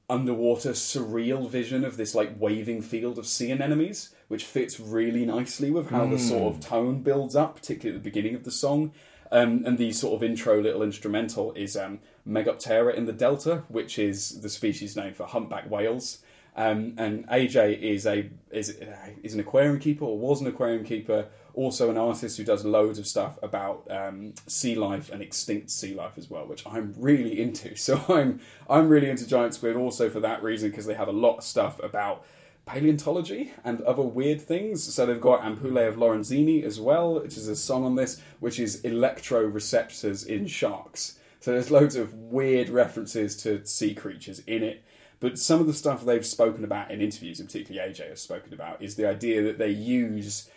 [0.08, 5.70] underwater surreal vision of this like waving field of sea anemones, which fits really nicely
[5.70, 8.92] with how the sort of tone builds up, particularly at the beginning of the song.
[9.32, 13.98] Um, and the sort of intro little instrumental is um, Megaptera in the Delta, which
[13.98, 16.18] is the species name for humpback whales.
[16.56, 18.78] Um, and AJ is a is
[19.22, 22.98] is an aquarium keeper or was an aquarium keeper, also an artist who does loads
[22.98, 27.40] of stuff about um, sea life and extinct sea life as well, which I'm really
[27.40, 27.74] into.
[27.86, 28.40] So I'm
[28.70, 31.44] I'm really into giant squid also for that reason because they have a lot of
[31.44, 32.24] stuff about
[32.64, 34.82] paleontology and other weird things.
[34.82, 38.58] So they've got Ampullae of Lorenzini as well, which is a song on this, which
[38.58, 41.18] is electroreceptors in sharks.
[41.40, 44.82] So there's loads of weird references to sea creatures in it.
[45.18, 48.52] But some of the stuff they've spoken about in interviews, and particularly AJ has spoken
[48.52, 50.50] about, is the idea that they use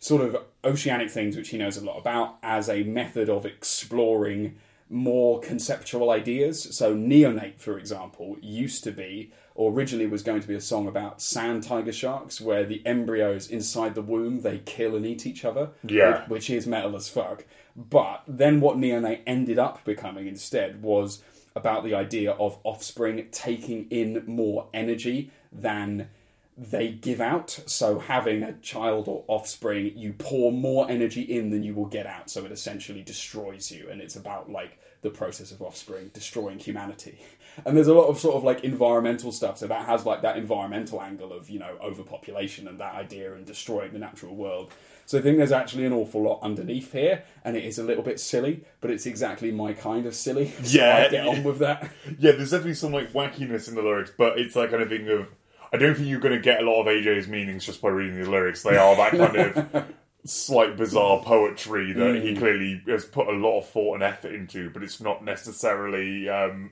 [0.00, 4.56] sort of oceanic things, which he knows a lot about, as a method of exploring
[4.88, 6.76] more conceptual ideas.
[6.76, 10.88] So, Neonate, for example, used to be, or originally was going to be a song
[10.88, 15.44] about sand tiger sharks, where the embryos inside the womb they kill and eat each
[15.44, 15.70] other.
[15.84, 16.22] Yeah.
[16.22, 17.44] Which, which is metal as fuck.
[17.76, 21.22] But then what Neonate ended up becoming instead was
[21.54, 26.08] about the idea of offspring taking in more energy than
[26.56, 27.50] they give out.
[27.66, 32.06] So having a child or offspring, you pour more energy in than you will get
[32.06, 32.28] out.
[32.30, 37.20] So it essentially destroys you, and it's about like the process of offspring destroying humanity.
[37.66, 39.58] And there's a lot of sort of like environmental stuff.
[39.58, 43.44] So that has like that environmental angle of you know overpopulation and that idea and
[43.44, 44.72] destroying the natural world.
[45.10, 48.04] So I think there's actually an awful lot underneath here, and it is a little
[48.04, 50.52] bit silly, but it's exactly my kind of silly.
[50.62, 51.04] So Yeah.
[51.04, 51.90] I get on with that.
[52.20, 55.08] Yeah, there's definitely some like wackiness in the lyrics, but it's that kind of thing
[55.08, 55.28] of
[55.72, 58.22] I don't think you're going to get a lot of AJ's meanings just by reading
[58.22, 58.62] the lyrics.
[58.62, 59.84] They are that kind of
[60.24, 62.22] slight bizarre poetry that Mm.
[62.22, 66.28] he clearly has put a lot of thought and effort into, but it's not necessarily
[66.28, 66.70] um,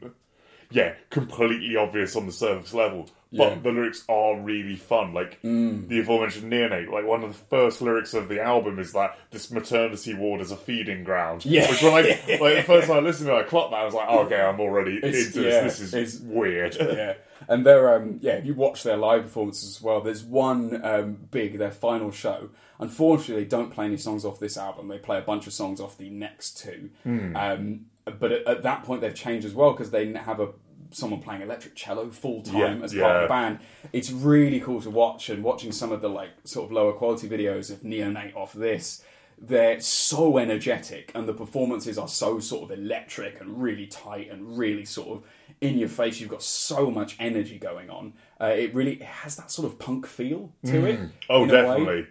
[0.70, 3.10] yeah completely obvious on the surface level.
[3.30, 3.54] But Yeah.
[3.56, 3.62] Mm.
[3.62, 5.12] the lyrics are really fun.
[5.12, 9.18] Like the aforementioned Neonate, like one of the first lyrics of the album is that
[9.30, 11.44] this maternity ward is a feeding ground.
[11.44, 11.68] Yeah.
[11.70, 12.00] Which when I
[12.40, 13.80] like the first time I listened to it, I clocked that.
[13.80, 15.78] I was like, oh, okay, I'm already It's- into yeah, this.
[15.78, 16.74] This is weird.
[16.80, 17.14] yeah,
[17.48, 18.32] and they're um, yeah.
[18.36, 22.48] If you watch their live performances as well, there's one um, big their final show.
[22.80, 24.88] Unfortunately, they don't play any songs off this album.
[24.88, 26.90] They play a bunch of songs off the next two.
[27.04, 27.86] Um,
[28.18, 30.48] but at, at that point, they've changed as well because they have a
[30.90, 33.58] someone playing electric cello full time Yeah, as part of the band.
[33.92, 37.28] It's really cool to watch and watching some of the like sort of lower quality
[37.28, 39.02] videos of Neonate off this.
[39.40, 44.58] They're so energetic and the performances are so sort of electric and really tight and
[44.58, 45.22] really sort of
[45.60, 46.18] in your face.
[46.20, 48.14] You've got so much energy going on.
[48.40, 51.00] Uh, it really it has that sort of punk feel to it.
[51.30, 51.62] Oh, in a way.
[51.62, 52.06] definitely.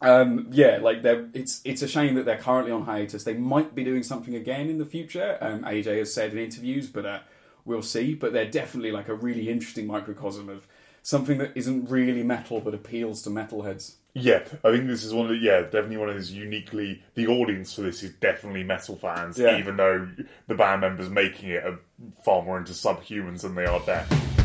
[0.00, 3.22] Um, yeah, like they're it's it's a shame that they're currently on hiatus.
[3.22, 5.38] They might be doing something again in the future.
[5.40, 7.20] Um, AJ has said in interviews, but uh,
[7.64, 8.14] we'll see.
[8.14, 10.66] But they're definitely like a really interesting microcosm of
[11.02, 13.96] something that isn't really metal but appeals to metalheads.
[14.14, 17.26] Yeah, I think this is one of the, yeah, definitely one of those uniquely, the
[17.28, 19.58] audience for this is definitely metal fans, Yeah.
[19.58, 20.06] even though
[20.48, 21.78] the band members making it are
[22.22, 24.41] far more into subhumans than they are deaf.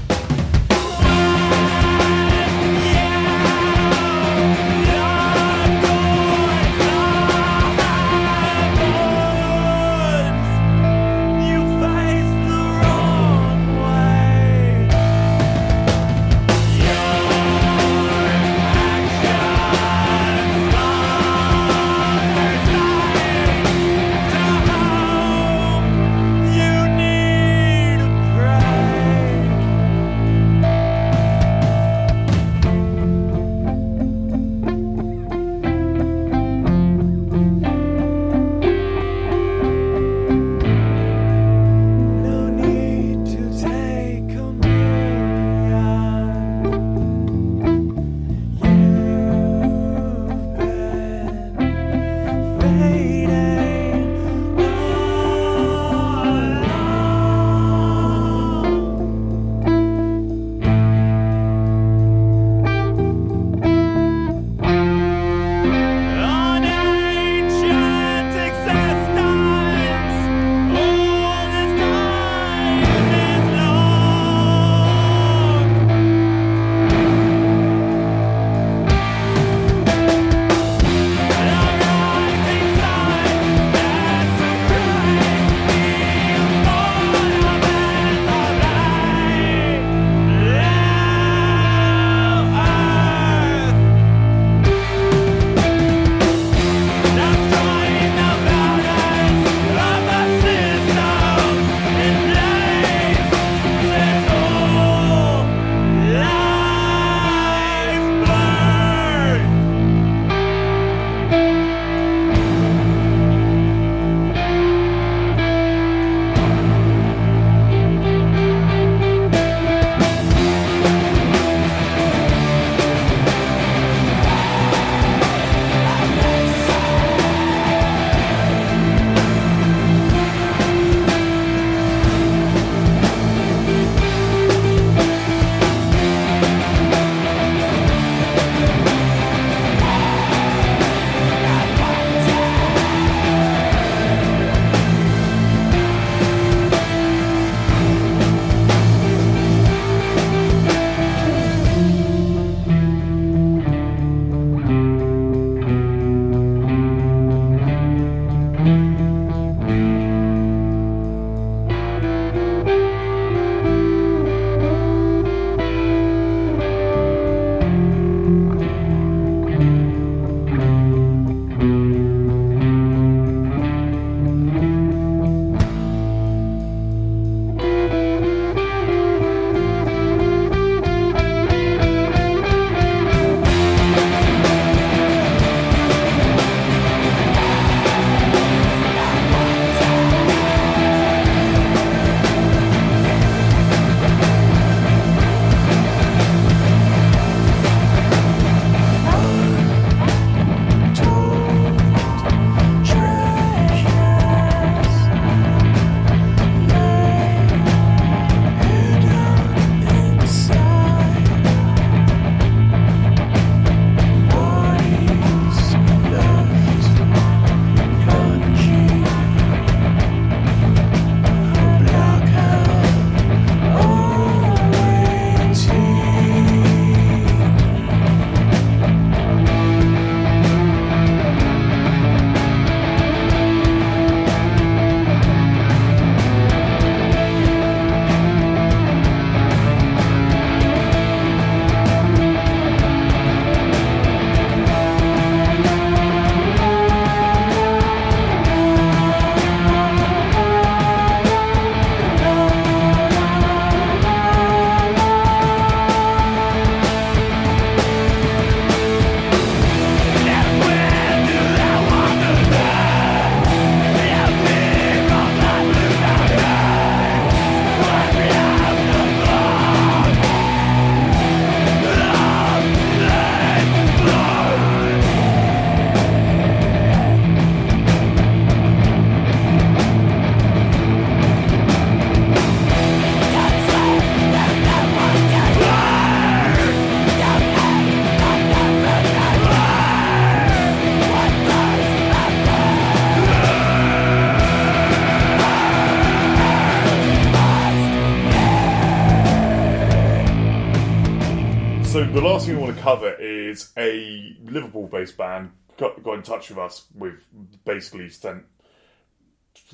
[302.17, 306.49] The last thing we want to cover is a Liverpool-based band got, got in touch
[306.49, 307.23] with us with
[307.63, 308.43] basically sent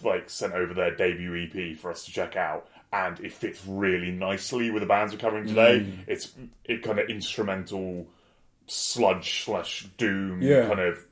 [0.04, 4.12] like sent over their debut EP for us to check out, and it fits really
[4.12, 5.86] nicely with the bands we're covering today.
[5.88, 6.00] Mm.
[6.06, 6.34] It's
[6.66, 8.08] it kind of instrumental
[8.68, 10.68] sludge slash doom Yeah.
[10.68, 11.06] kind of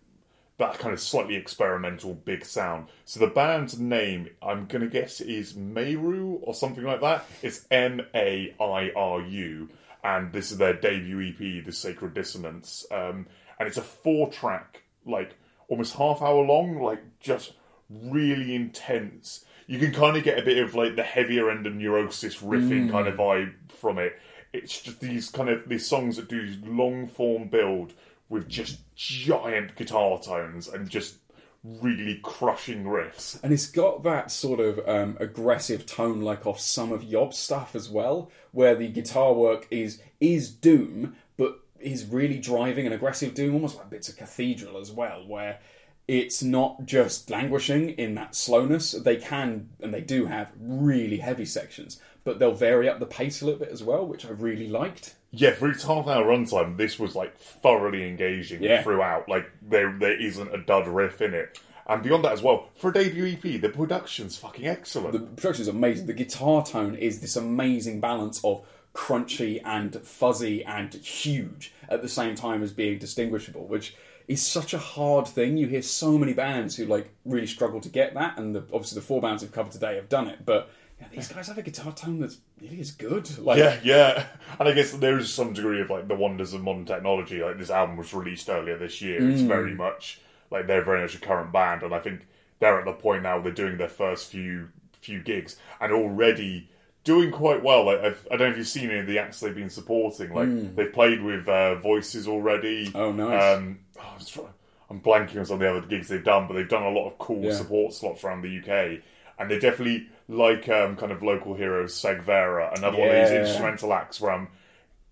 [0.57, 2.87] that kind of slightly experimental big sound.
[3.05, 7.25] So the band's name, I'm gonna guess, is Mairu or something like that.
[7.41, 9.69] It's M A I R U,
[10.03, 12.85] and this is their debut EP, The Sacred Dissonance.
[12.91, 13.27] Um,
[13.59, 15.35] and it's a four-track, like
[15.67, 17.53] almost half-hour long, like just
[17.89, 19.45] really intense.
[19.67, 22.89] You can kind of get a bit of like the heavier end of Neurosis riffing
[22.91, 24.19] kind of vibe from it.
[24.53, 27.93] It's just these kind of these songs that do long form build
[28.27, 31.20] with just giant guitar tones and just
[31.63, 33.41] really crushing riffs.
[33.43, 37.75] And it's got that sort of um, aggressive tone, like off some of Yob's stuff
[37.75, 43.33] as well, where the guitar work is is doom, but is really driving an aggressive
[43.33, 45.59] doom, almost like bits of Cathedral as well, where
[46.07, 48.91] it's not just languishing in that slowness.
[48.91, 53.41] They can and they do have really heavy sections, but they'll vary up the pace
[53.41, 55.15] a little bit as well, which I really liked.
[55.33, 58.83] Yeah, for its half hour runtime, this was like thoroughly engaging Yeah.
[58.83, 59.29] throughout.
[59.29, 61.57] Like there there isn't a dud riff in it.
[61.87, 65.13] And beyond that as well, for a debut EP, the production's fucking excellent.
[65.13, 66.05] The production's amazing.
[66.05, 72.09] The guitar tone is this amazing balance of crunchy and fuzzy and huge at the
[72.09, 73.95] same time as being distinguishable, which
[74.27, 75.57] is such a hard thing.
[75.57, 78.95] You hear so many bands who like really struggle to get that, and the, obviously
[78.99, 80.45] the four bands we've covered today have done it.
[80.45, 83.37] But yeah, these guys have a guitar tone that's really is good.
[83.39, 84.25] Like, Yeah, yeah.
[84.59, 87.41] And I guess there is some degree of like the wonders of modern technology.
[87.43, 89.27] Like this album was released earlier this year.
[89.29, 90.21] It's very much
[90.51, 92.27] like they're very much a current band, and I think
[92.59, 96.69] they're at the point now they're doing their first few few gigs and already
[97.03, 97.85] doing quite well.
[97.85, 100.31] Like I've, I don't know if you've seen any of the acts they've been supporting.
[100.33, 102.91] Like they've played with uh, Voices already.
[102.93, 103.57] Oh, nice.
[103.57, 104.47] Um, oh, I was trying-
[104.91, 107.07] I'm blanking on some of the other gigs they've done, but they've done a lot
[107.07, 107.53] of cool Yeah.
[107.53, 109.01] support slots around the UK.
[109.39, 113.93] And they definitely like um, kind of local heroes, Segvera, another one of these instrumental
[113.93, 114.47] acts where I'm,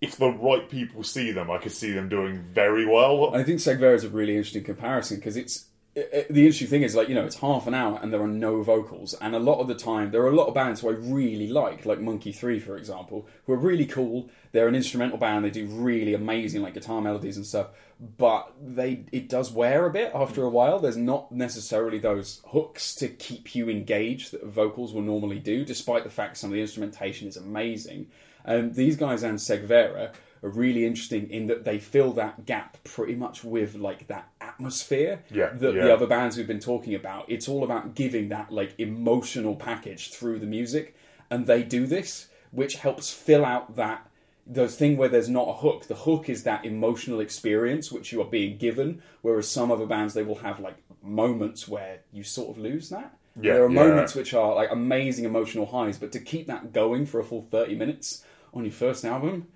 [0.00, 3.34] if the right people see them, I could see them doing very well.
[3.34, 7.08] I think Segvera is a really interesting comparison because it's the interesting thing is like
[7.08, 9.14] you know it's half an hour and there are no vocals.
[9.14, 11.48] And a lot of the time there are a lot of bands who I really
[11.48, 14.30] like like Monkey3 for example who are really cool.
[14.52, 15.44] They're an instrumental band.
[15.44, 17.70] They do really amazing like guitar melodies and stuff.
[17.98, 20.78] But they it does wear a bit after a while.
[20.78, 26.04] There's not necessarily those hooks to keep you engaged that vocals will normally do despite
[26.04, 28.06] the fact some of the instrumentation is amazing.
[28.44, 30.12] Um, these guys and Segvera
[30.42, 35.22] are really interesting in that they fill that gap pretty much with like that atmosphere
[35.30, 35.84] Yeah, that yeah.
[35.84, 37.26] the other bands we've been talking about.
[37.28, 40.96] It's all about giving that like emotional package through the music,
[41.30, 44.06] and they do this, which helps fill out that
[44.46, 45.86] the thing where there's not a hook.
[45.86, 50.14] The hook is that emotional experience which you are being given, whereas some other bands
[50.14, 53.16] they will have like moments where you sort of lose that.
[53.40, 53.84] Yeah, there are yeah.
[53.86, 57.42] moments which are like amazing emotional highs, but to keep that going for a full
[57.42, 59.46] thirty minutes on your first album,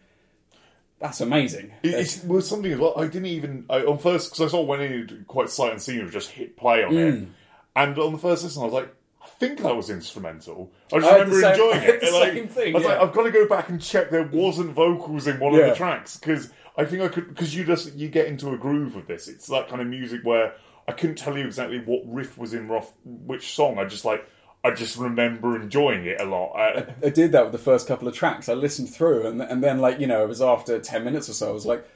[1.04, 1.70] that's amazing.
[1.82, 2.94] It, it was something as well.
[2.98, 6.08] I didn't even I, on first because I saw when it quite sight and scene
[6.10, 6.98] just hit play on Hmm.
[6.98, 7.28] it,
[7.76, 10.72] and on the first listen I was like, I think that was instrumental.
[10.92, 12.00] I just I remember same- enjoying it.
[12.00, 14.26] the like, same thing, I was like, I've got to go back and check there
[14.26, 17.94] wasn't vocals in one of the tracks because I think I could because you just
[17.94, 19.28] you get into a groove with this.
[19.28, 20.54] It's that kind of music where
[20.88, 23.78] I couldn't tell you exactly what riff was in rough, which song.
[23.78, 24.26] I just like
[24.64, 26.54] I just remember enjoying it a lot.
[26.56, 28.48] I, I did that with the first couple of tracks.
[28.48, 31.34] I listened through, and and then like you know, it was after ten minutes or
[31.34, 31.50] so.
[31.50, 31.86] I was like,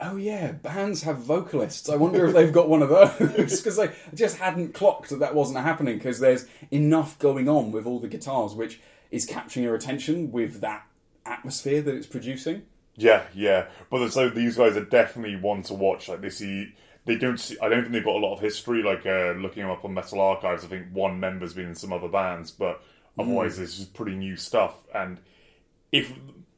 [0.00, 1.88] oh yeah, bands have vocalists.
[1.88, 3.18] I wonder if they've got one of those
[3.62, 7.86] because I just hadn't clocked that that wasn't happening because there's enough going on with
[7.86, 8.80] all the guitars, which
[9.10, 10.86] is capturing your attention with that
[11.26, 12.62] atmosphere that it's producing.
[12.96, 13.66] Yeah, yeah.
[13.90, 16.08] But so these guys are definitely one to watch.
[16.08, 16.74] Like they see,
[17.04, 17.56] they don't see.
[17.60, 18.82] I don't think they've got a lot of history.
[18.82, 21.92] Like uh, looking them up on Metal Archives, I think one member's been in some
[21.92, 22.82] other bands, but
[23.18, 24.74] otherwise this is pretty new stuff.
[24.94, 25.18] And
[25.92, 26.12] if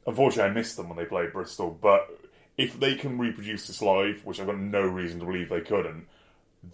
[0.05, 2.09] unfortunately I missed them when they played Bristol, but
[2.57, 6.07] if they can reproduce this live, which I've got no reason to believe they couldn't.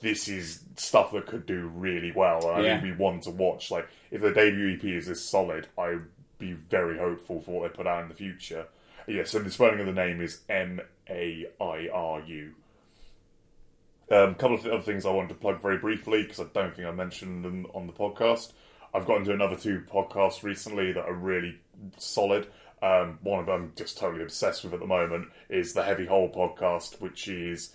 [0.01, 2.77] This is stuff that could do really well, and Yeah.
[2.77, 3.69] I think we want to watch.
[3.69, 6.03] Like, if the debut EP is this solid, I'd
[6.39, 8.65] be very hopeful for what they put out in the future.
[9.07, 10.79] Yeah, so the spelling of the name is M
[11.09, 12.53] A I R U.
[14.11, 16.75] A um, couple of other things I wanted to plug very briefly because I don't
[16.75, 18.51] think I mentioned them on the podcast.
[18.93, 21.59] I've gotten to another two podcasts recently that are really
[21.97, 22.47] solid.
[22.81, 26.05] Um, one of them I'm just totally obsessed with at the moment is the Heavy
[26.05, 27.73] Hole podcast, which is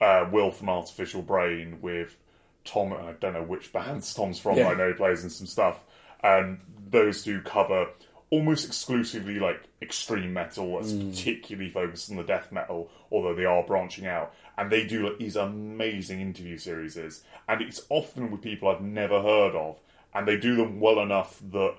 [0.00, 2.16] uh, Will from Artificial Brain with
[2.64, 2.92] Tom.
[2.92, 4.56] And I don't know which bands Tom's from.
[4.56, 4.64] Yeah.
[4.64, 5.84] but I know he plays in some stuff.
[6.22, 6.60] And
[6.90, 7.88] those two cover
[8.30, 11.10] almost exclusively like extreme metal that's mm.
[11.10, 14.32] particularly focused on the death metal, although they are branching out.
[14.56, 19.20] And they do like these amazing interview series, and it's often with people I've never
[19.20, 19.78] heard of,
[20.14, 21.74] and they do them well enough that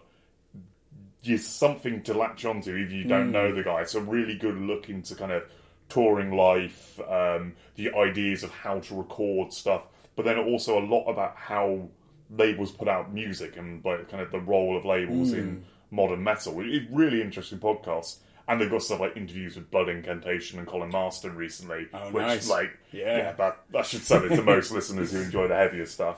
[1.24, 3.56] is something to latch onto if you don't know mm.
[3.56, 3.82] the guy.
[3.82, 5.44] It's a really good look into kind of
[5.90, 11.06] touring life, um, the ideas of how to record stuff, but then also a lot
[11.06, 11.88] about how
[12.32, 15.62] labels put out music and like kind of the role of labels in mm.
[15.92, 16.56] Modern metal.
[16.62, 18.18] It's really interesting podcast.
[18.48, 22.22] And they've got stuff like interviews with Blood Incantation and Colin Marston recently, Oh, which
[22.26, 22.50] nice.
[22.50, 23.32] like Yeah.
[23.34, 26.18] that that should sell it to most listeners who enjoy the heavier stuff.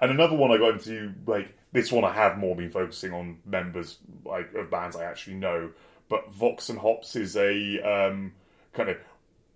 [0.00, 3.38] And another one I got into, like this one, I have more been focusing on
[3.44, 5.70] members like of bands I actually know.
[6.08, 8.32] But Vox and Hops is a um,
[8.72, 8.96] kind of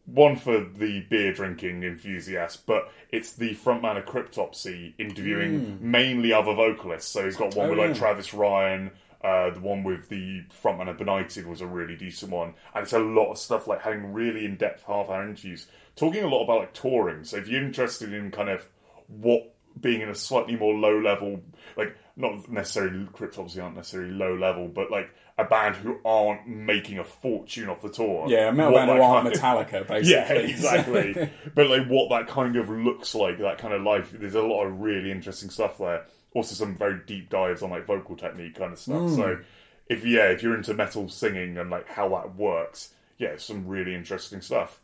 [0.05, 6.53] one for the beer drinking enthusiast, but it's the frontman of Cryptopsy interviewing mainly other
[6.55, 7.11] vocalists.
[7.11, 7.95] So he's got one Oh, with like yeah.
[7.95, 8.91] Travis Ryan.
[9.25, 12.93] Uh, the one with the frontman of Benighted was a really decent one, and it's
[12.93, 16.75] a lot of stuff like having really in-depth half-hour interviews, talking a lot about like
[16.75, 17.23] touring.
[17.25, 18.67] So if you're interested in kind of
[19.07, 21.41] what being in a slightly more low-level,
[21.77, 27.05] like not necessarily Cryptopsy aren't necessarily low-level, but like a band who aren't making a
[27.05, 28.27] fortune off the tour.
[28.29, 30.11] Yeah, a metal band who aren't of- Metallica, basically.
[30.11, 31.31] yeah, exactly.
[31.55, 34.11] but like what that kind of looks like, that kind of life.
[34.13, 36.07] There's a lot of really interesting stuff there.
[36.35, 39.11] Also, some very deep dives on like vocal technique kind of stuff.
[39.17, 39.39] So,
[39.89, 43.95] if yeah, if you're into metal singing and like how that works, yeah, some really
[43.95, 44.81] interesting stuff.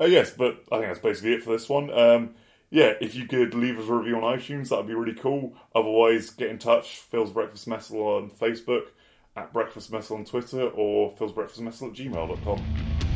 [0.00, 1.90] Uh, yes, but I think that's basically it for this one.
[1.90, 2.34] Um,
[2.70, 5.54] yeah, if you could leave us a review on iTunes, that'd be really cool.
[5.74, 6.98] Otherwise, get in touch.
[6.98, 8.88] Phil's Breakfast Messel on Facebook,
[9.36, 13.07] at Breakfast Messel on Twitter, or Phil's Breakfast Messel at gmail.com.